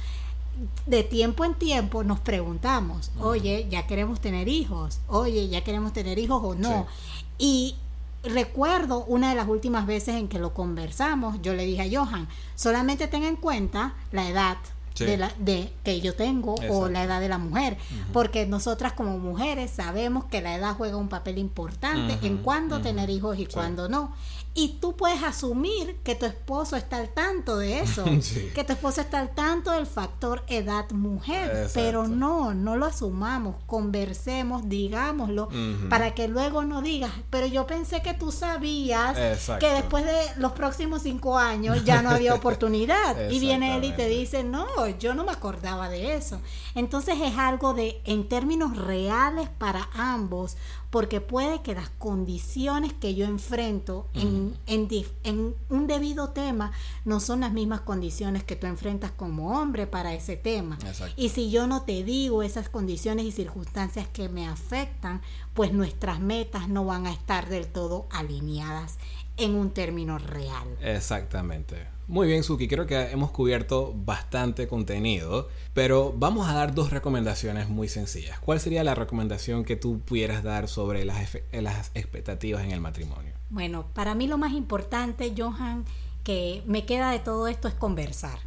de 0.86 1.02
tiempo 1.04 1.44
en 1.44 1.54
tiempo 1.54 2.02
nos 2.04 2.20
preguntamos, 2.20 3.10
oye, 3.20 3.66
ya 3.70 3.86
queremos 3.86 4.20
tener 4.20 4.48
hijos, 4.48 4.98
oye, 5.08 5.48
ya 5.48 5.62
queremos 5.64 5.92
tener 5.92 6.18
hijos 6.18 6.42
o 6.42 6.54
no. 6.54 6.86
Y 7.38 7.76
recuerdo 8.24 9.04
una 9.04 9.30
de 9.30 9.36
las 9.36 9.48
últimas 9.48 9.86
veces 9.86 10.16
en 10.16 10.28
que 10.28 10.38
lo 10.38 10.54
conversamos, 10.54 11.40
yo 11.42 11.54
le 11.54 11.64
dije 11.64 11.82
a 11.82 12.00
Johan, 12.04 12.28
solamente 12.54 13.06
ten 13.08 13.22
en 13.24 13.36
cuenta 13.36 13.94
la 14.12 14.28
edad. 14.28 14.56
Sí. 14.94 15.04
De, 15.04 15.16
la, 15.16 15.32
de 15.38 15.72
que 15.84 16.00
yo 16.00 16.12
tengo 16.16 16.56
o 16.70 16.88
la 16.88 17.04
edad 17.04 17.20
de 17.20 17.28
la 17.28 17.38
mujer 17.38 17.76
porque 18.12 18.46
nosotras 18.46 18.94
como 18.94 19.16
mujeres 19.20 19.70
sabemos 19.70 20.24
que 20.24 20.40
la 20.42 20.56
edad 20.56 20.74
juega 20.76 20.96
un 20.96 21.08
papel 21.08 21.38
importante 21.38 22.18
en 22.26 22.38
cuándo 22.38 22.80
tener 22.80 23.08
hijos 23.08 23.38
y 23.38 23.42
Sí. 23.44 23.52
cuándo 23.52 23.88
no 23.88 24.12
y 24.54 24.78
tú 24.80 24.96
puedes 24.96 25.22
asumir 25.22 25.96
que 26.02 26.14
tu 26.16 26.26
esposo 26.26 26.74
está 26.76 26.96
al 26.96 27.10
tanto 27.10 27.58
de 27.58 27.78
eso 27.80 28.04
Sí. 28.20 28.50
que 28.54 28.64
tu 28.64 28.72
esposo 28.72 29.00
está 29.00 29.20
al 29.20 29.30
tanto 29.34 29.70
del 29.70 29.86
factor 29.86 30.42
edad 30.48 30.90
mujer, 30.90 31.44
Exacto. 31.50 31.72
pero 31.74 32.08
no, 32.08 32.54
no 32.54 32.76
lo 32.76 32.86
asumamos, 32.86 33.56
conversemos, 33.66 34.68
digámoslo, 34.68 35.48
para 35.88 36.14
que 36.14 36.28
luego 36.28 36.64
no 36.64 36.82
digas, 36.82 37.12
pero 37.30 37.46
yo 37.46 37.66
pensé 37.66 38.02
que 38.02 38.14
tú 38.14 38.32
sabías 38.32 39.16
Exacto. 39.16 39.64
que 39.66 39.72
después 39.72 40.04
de 40.04 40.18
los 40.36 40.52
próximos 40.52 41.02
cinco 41.02 41.38
años 41.38 41.84
ya 41.84 42.02
no 42.02 42.10
había 42.10 42.34
oportunidad. 42.34 43.30
y 43.30 43.38
viene 43.38 43.76
él 43.76 43.84
y 43.84 43.92
te 43.92 44.08
dice, 44.08 44.44
no, 44.44 44.66
yo 44.98 45.14
no 45.14 45.24
me 45.24 45.32
acordaba 45.32 45.88
de 45.88 46.14
eso. 46.16 46.40
Entonces 46.74 47.16
es 47.22 47.36
algo 47.38 47.74
de, 47.74 48.00
en 48.04 48.28
términos 48.28 48.76
reales 48.76 49.48
para 49.58 49.88
ambos, 49.94 50.56
porque 50.90 51.20
puede 51.20 51.60
que 51.62 51.74
las 51.74 51.90
condiciones 51.90 52.94
que 52.94 53.14
yo 53.14 53.26
enfrento 53.26 54.08
en, 54.14 54.56
en, 54.66 54.88
dif- 54.88 55.12
en 55.22 55.54
un 55.68 55.86
debido 55.86 56.30
tema 56.30 56.72
no 57.04 57.20
son 57.20 57.40
las 57.40 57.52
mismas 57.52 57.82
condiciones 57.82 58.42
que 58.42 58.56
tú 58.56 58.66
enfrentas 58.66 59.10
como 59.10 59.58
hombre 59.60 59.86
para 59.86 60.14
ese 60.14 60.36
tema. 60.36 60.78
Exacto. 60.86 61.14
Y 61.16 61.28
si 61.28 61.50
yo 61.50 61.66
no 61.66 61.82
te 61.82 62.04
digo 62.04 62.42
esas 62.42 62.70
condiciones 62.70 63.26
y 63.26 63.32
circunstancias 63.32 64.08
que 64.12 64.30
me 64.30 64.46
afectan, 64.48 65.20
pues 65.52 65.72
nuestras 65.72 66.20
metas 66.20 66.68
no 66.68 66.84
van 66.86 67.06
a 67.06 67.12
estar 67.12 67.48
del 67.50 67.66
todo 67.66 68.06
alineadas 68.10 68.96
en 69.36 69.54
un 69.56 69.70
término 69.70 70.18
real. 70.18 70.66
Exactamente. 70.80 71.86
Muy 72.08 72.26
bien, 72.26 72.42
Suki, 72.42 72.68
creo 72.68 72.86
que 72.86 72.98
hemos 73.10 73.30
cubierto 73.30 73.92
bastante 73.94 74.66
contenido, 74.66 75.50
pero 75.74 76.14
vamos 76.16 76.48
a 76.48 76.54
dar 76.54 76.74
dos 76.74 76.90
recomendaciones 76.90 77.68
muy 77.68 77.86
sencillas. 77.86 78.40
¿Cuál 78.40 78.60
sería 78.60 78.82
la 78.82 78.94
recomendación 78.94 79.62
que 79.62 79.76
tú 79.76 80.00
pudieras 80.00 80.42
dar 80.42 80.68
sobre 80.68 81.04
las, 81.04 81.36
las 81.52 81.90
expectativas 81.94 82.64
en 82.64 82.70
el 82.70 82.80
matrimonio? 82.80 83.34
Bueno, 83.50 83.88
para 83.92 84.14
mí 84.14 84.26
lo 84.26 84.38
más 84.38 84.52
importante, 84.52 85.34
Johan, 85.36 85.84
que 86.24 86.62
me 86.66 86.86
queda 86.86 87.10
de 87.10 87.18
todo 87.18 87.46
esto 87.46 87.68
es 87.68 87.74
conversar. 87.74 88.38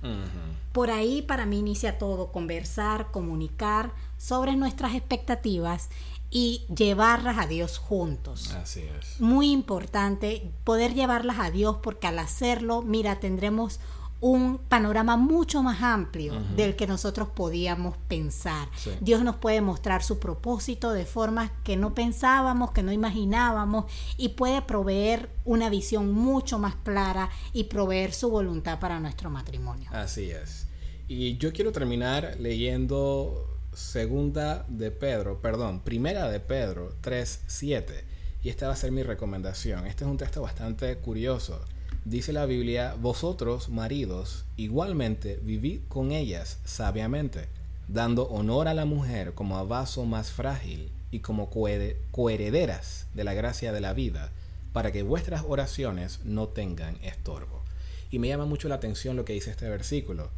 Por 0.71 0.89
ahí 0.89 1.21
para 1.21 1.45
mí 1.45 1.59
inicia 1.59 1.99
todo, 1.99 2.31
conversar, 2.31 3.11
comunicar 3.11 3.91
sobre 4.17 4.55
nuestras 4.55 4.95
expectativas 4.95 5.89
y 6.31 6.65
llevarlas 6.73 7.37
a 7.37 7.45
Dios 7.45 7.77
juntos. 7.77 8.51
Así 8.53 8.81
es. 8.99 9.19
Muy 9.19 9.51
importante 9.51 10.51
poder 10.63 10.93
llevarlas 10.93 11.39
a 11.39 11.51
Dios 11.51 11.77
porque 11.83 12.07
al 12.07 12.17
hacerlo, 12.19 12.81
mira, 12.81 13.19
tendremos 13.19 13.79
un 14.21 14.59
panorama 14.59 15.17
mucho 15.17 15.63
más 15.63 15.81
amplio 15.81 16.39
del 16.55 16.75
que 16.75 16.85
nosotros 16.85 17.29
podíamos 17.29 17.97
pensar. 18.07 18.69
Dios 19.01 19.23
nos 19.23 19.37
puede 19.37 19.61
mostrar 19.61 20.03
su 20.03 20.19
propósito 20.19 20.93
de 20.93 21.05
formas 21.05 21.51
que 21.63 21.75
no 21.75 21.95
pensábamos, 21.95 22.71
que 22.71 22.83
no 22.83 22.91
imaginábamos 22.91 23.85
y 24.17 24.29
puede 24.29 24.61
proveer 24.61 25.31
una 25.43 25.71
visión 25.71 26.11
mucho 26.11 26.59
más 26.59 26.75
clara 26.75 27.31
y 27.51 27.63
proveer 27.63 28.13
su 28.13 28.29
voluntad 28.29 28.79
para 28.79 28.99
nuestro 28.99 29.31
matrimonio. 29.31 29.89
Así 29.91 30.29
es. 30.29 30.67
Y 31.07 31.37
yo 31.37 31.51
quiero 31.51 31.71
terminar 31.71 32.35
leyendo 32.39 33.50
segunda 33.73 34.65
de 34.67 34.91
Pedro, 34.91 35.41
perdón, 35.41 35.81
primera 35.81 36.29
de 36.29 36.39
Pedro 36.39 36.95
3.7. 37.01 38.03
Y 38.43 38.49
esta 38.49 38.67
va 38.67 38.73
a 38.73 38.77
ser 38.77 38.91
mi 38.91 39.03
recomendación. 39.03 39.85
Este 39.85 40.03
es 40.03 40.09
un 40.09 40.17
texto 40.17 40.41
bastante 40.41 40.97
curioso 40.97 41.61
Dice 42.03 42.33
la 42.33 42.47
Biblia, 42.47 42.95
vosotros, 42.99 43.69
maridos, 43.69 44.45
igualmente 44.57 45.39
vivid 45.43 45.81
con 45.87 46.11
ellas 46.11 46.57
sabiamente, 46.65 47.47
dando 47.87 48.23
honor 48.23 48.67
a 48.67 48.73
la 48.73 48.85
mujer 48.85 49.35
como 49.35 49.59
a 49.59 49.63
vaso 49.63 50.05
más 50.05 50.31
frágil 50.31 50.91
y 51.11 51.19
como 51.19 51.51
coherederas 51.51 53.05
de 53.13 53.23
la 53.23 53.35
gracia 53.35 53.71
de 53.71 53.81
la 53.81 53.93
vida, 53.93 54.31
para 54.73 54.91
que 54.91 55.03
vuestras 55.03 55.43
oraciones 55.47 56.21
no 56.23 56.47
tengan 56.47 56.95
estorbo. 57.03 57.61
Y 58.09 58.17
me 58.17 58.29
llama 58.29 58.45
mucho 58.45 58.67
la 58.67 58.75
atención 58.75 59.15
lo 59.15 59.23
que 59.23 59.33
dice 59.33 59.51
este 59.51 59.69
versículo, 59.69 60.31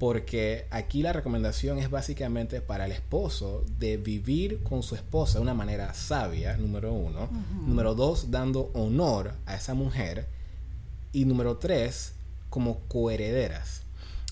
porque 0.00 0.64
aquí 0.70 1.02
la 1.02 1.12
recomendación 1.12 1.76
es 1.76 1.90
básicamente 1.90 2.62
para 2.62 2.86
el 2.86 2.92
esposo 2.92 3.66
de 3.78 3.98
vivir 3.98 4.62
con 4.62 4.82
su 4.82 4.94
esposa 4.94 5.34
de 5.34 5.42
una 5.42 5.52
manera 5.52 5.92
sabia, 5.92 6.56
número 6.56 6.94
uno. 6.94 7.28
Número 7.66 7.94
dos, 7.94 8.30
dando 8.30 8.70
honor 8.72 9.34
a 9.44 9.56
esa 9.56 9.74
mujer 9.74 10.26
y 11.12 11.26
número 11.26 11.58
tres, 11.58 12.14
como 12.48 12.80
coherederas. 12.88 13.82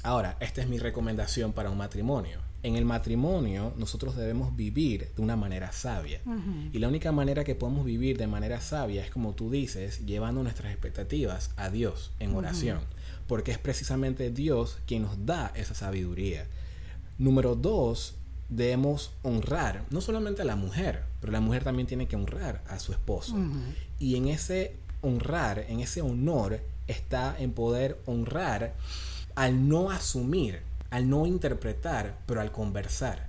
Ahora, 0.03 0.39
esta 0.41 0.63
es 0.63 0.69
mi 0.71 0.79
recomendación 0.79 1.53
para 1.53 1.69
un 1.69 1.77
matrimonio. 1.77 2.39
En 2.63 2.77
el 2.77 2.87
matrimonio 2.87 3.75
nosotros 3.77 4.17
debemos 4.17 4.57
vivir 4.57 5.11
de 5.15 5.21
una 5.21 5.37
manera 5.37 5.71
sabia. 5.73 6.23
Y 6.73 6.79
la 6.79 6.89
única 6.89 7.13
manera 7.13 7.45
que 7.45 7.55
podemos 7.55 7.85
vivir 7.85 8.17
de 8.17 8.27
manera 8.27 8.63
sabia 8.63 9.05
es 9.05 9.11
como 9.11 9.35
tú 9.35 9.51
dices, 9.51 10.07
llevando 10.07 10.43
nuestras 10.43 10.73
expectativas 10.73 11.51
a 11.59 11.69
Dios 11.69 12.13
en 12.21 12.35
oración. 12.35 12.81
Porque 13.29 13.53
es 13.53 13.59
precisamente 13.59 14.31
Dios 14.33 14.79
quien 14.87 15.03
nos 15.03 15.25
da 15.25 15.53
esa 15.55 15.75
sabiduría. 15.75 16.47
Número 17.19 17.55
dos, 17.55 18.17
debemos 18.49 19.13
honrar 19.23 19.85
no 19.91 20.01
solamente 20.01 20.43
a 20.43 20.47
la 20.47 20.57
mujer, 20.57 21.05
pero 21.21 21.33
la 21.33 21.41
mujer 21.41 21.63
también 21.63 21.87
tiene 21.87 22.09
que 22.09 22.17
honrar 22.17 22.65
a 22.69 22.81
su 22.81 22.93
esposo. 22.93 23.37
Y 24.01 24.17
en 24.17 24.27
ese 24.29 24.75
honrar, 25.03 25.65
en 25.69 25.81
ese 25.81 26.03
honor, 26.03 26.61
está 26.87 27.37
en 27.39 27.53
poder 27.53 28.01
honrar 28.07 28.75
al 29.35 29.69
no 29.69 29.91
asumir, 29.91 30.63
al 30.91 31.09
no 31.09 31.27
interpretar, 31.27 32.19
pero 32.27 32.41
al 32.41 32.51
conversar. 32.51 33.29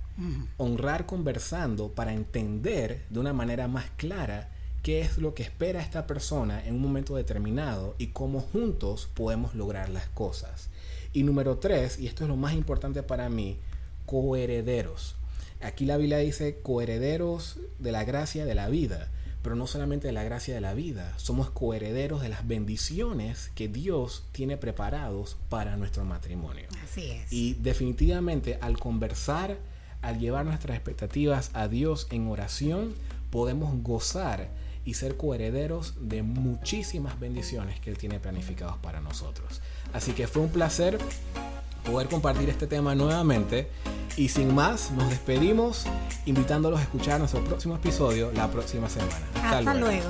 Honrar 0.56 1.06
conversando 1.06 1.92
para 1.92 2.12
entender 2.12 3.06
de 3.10 3.20
una 3.20 3.32
manera 3.32 3.68
más 3.68 3.86
clara 3.96 4.50
qué 4.82 5.00
es 5.00 5.18
lo 5.18 5.34
que 5.34 5.42
espera 5.42 5.80
esta 5.80 6.06
persona 6.06 6.64
en 6.64 6.74
un 6.74 6.82
momento 6.82 7.16
determinado 7.16 7.94
y 7.98 8.08
cómo 8.08 8.40
juntos 8.40 9.08
podemos 9.14 9.54
lograr 9.54 9.88
las 9.88 10.08
cosas. 10.08 10.68
Y 11.12 11.22
número 11.22 11.58
tres, 11.58 11.98
y 11.98 12.06
esto 12.06 12.24
es 12.24 12.28
lo 12.28 12.36
más 12.36 12.54
importante 12.54 13.02
para 13.02 13.28
mí, 13.28 13.58
coherederos. 14.06 15.16
Aquí 15.60 15.84
la 15.84 15.96
Biblia 15.96 16.18
dice 16.18 16.60
coherederos 16.62 17.58
de 17.78 17.92
la 17.92 18.04
gracia 18.04 18.44
de 18.44 18.54
la 18.54 18.68
vida 18.68 19.10
pero 19.42 19.56
no 19.56 19.66
solamente 19.66 20.06
de 20.06 20.12
la 20.12 20.22
gracia 20.22 20.54
de 20.54 20.60
la 20.60 20.74
vida, 20.74 21.14
somos 21.16 21.50
coherederos 21.50 22.20
de 22.20 22.28
las 22.28 22.46
bendiciones 22.46 23.50
que 23.54 23.68
Dios 23.68 24.24
tiene 24.32 24.56
preparados 24.56 25.36
para 25.48 25.76
nuestro 25.76 26.04
matrimonio. 26.04 26.66
Así 26.84 27.10
es. 27.10 27.32
Y 27.32 27.54
definitivamente 27.54 28.58
al 28.60 28.78
conversar, 28.78 29.56
al 30.02 30.18
llevar 30.18 30.44
nuestras 30.44 30.76
expectativas 30.76 31.50
a 31.54 31.68
Dios 31.68 32.06
en 32.10 32.28
oración, 32.28 32.94
podemos 33.30 33.82
gozar 33.82 34.50
y 34.84 34.94
ser 34.94 35.16
coherederos 35.16 35.94
de 36.00 36.22
muchísimas 36.22 37.18
bendiciones 37.20 37.80
que 37.80 37.90
Él 37.90 37.98
tiene 37.98 38.20
planificados 38.20 38.78
para 38.78 39.00
nosotros. 39.00 39.60
Así 39.92 40.12
que 40.12 40.26
fue 40.26 40.42
un 40.42 40.50
placer 40.50 40.98
poder 41.84 42.08
compartir 42.08 42.48
este 42.48 42.66
tema 42.66 42.94
nuevamente. 42.94 43.68
Y 44.16 44.28
sin 44.28 44.54
más, 44.54 44.90
nos 44.90 45.08
despedimos 45.08 45.84
invitándolos 46.26 46.80
a 46.80 46.82
escuchar 46.82 47.18
nuestro 47.18 47.42
próximo 47.44 47.76
episodio 47.76 48.32
la 48.32 48.50
próxima 48.50 48.88
semana. 48.88 49.26
Hasta, 49.42 49.74
luego. 49.74 50.08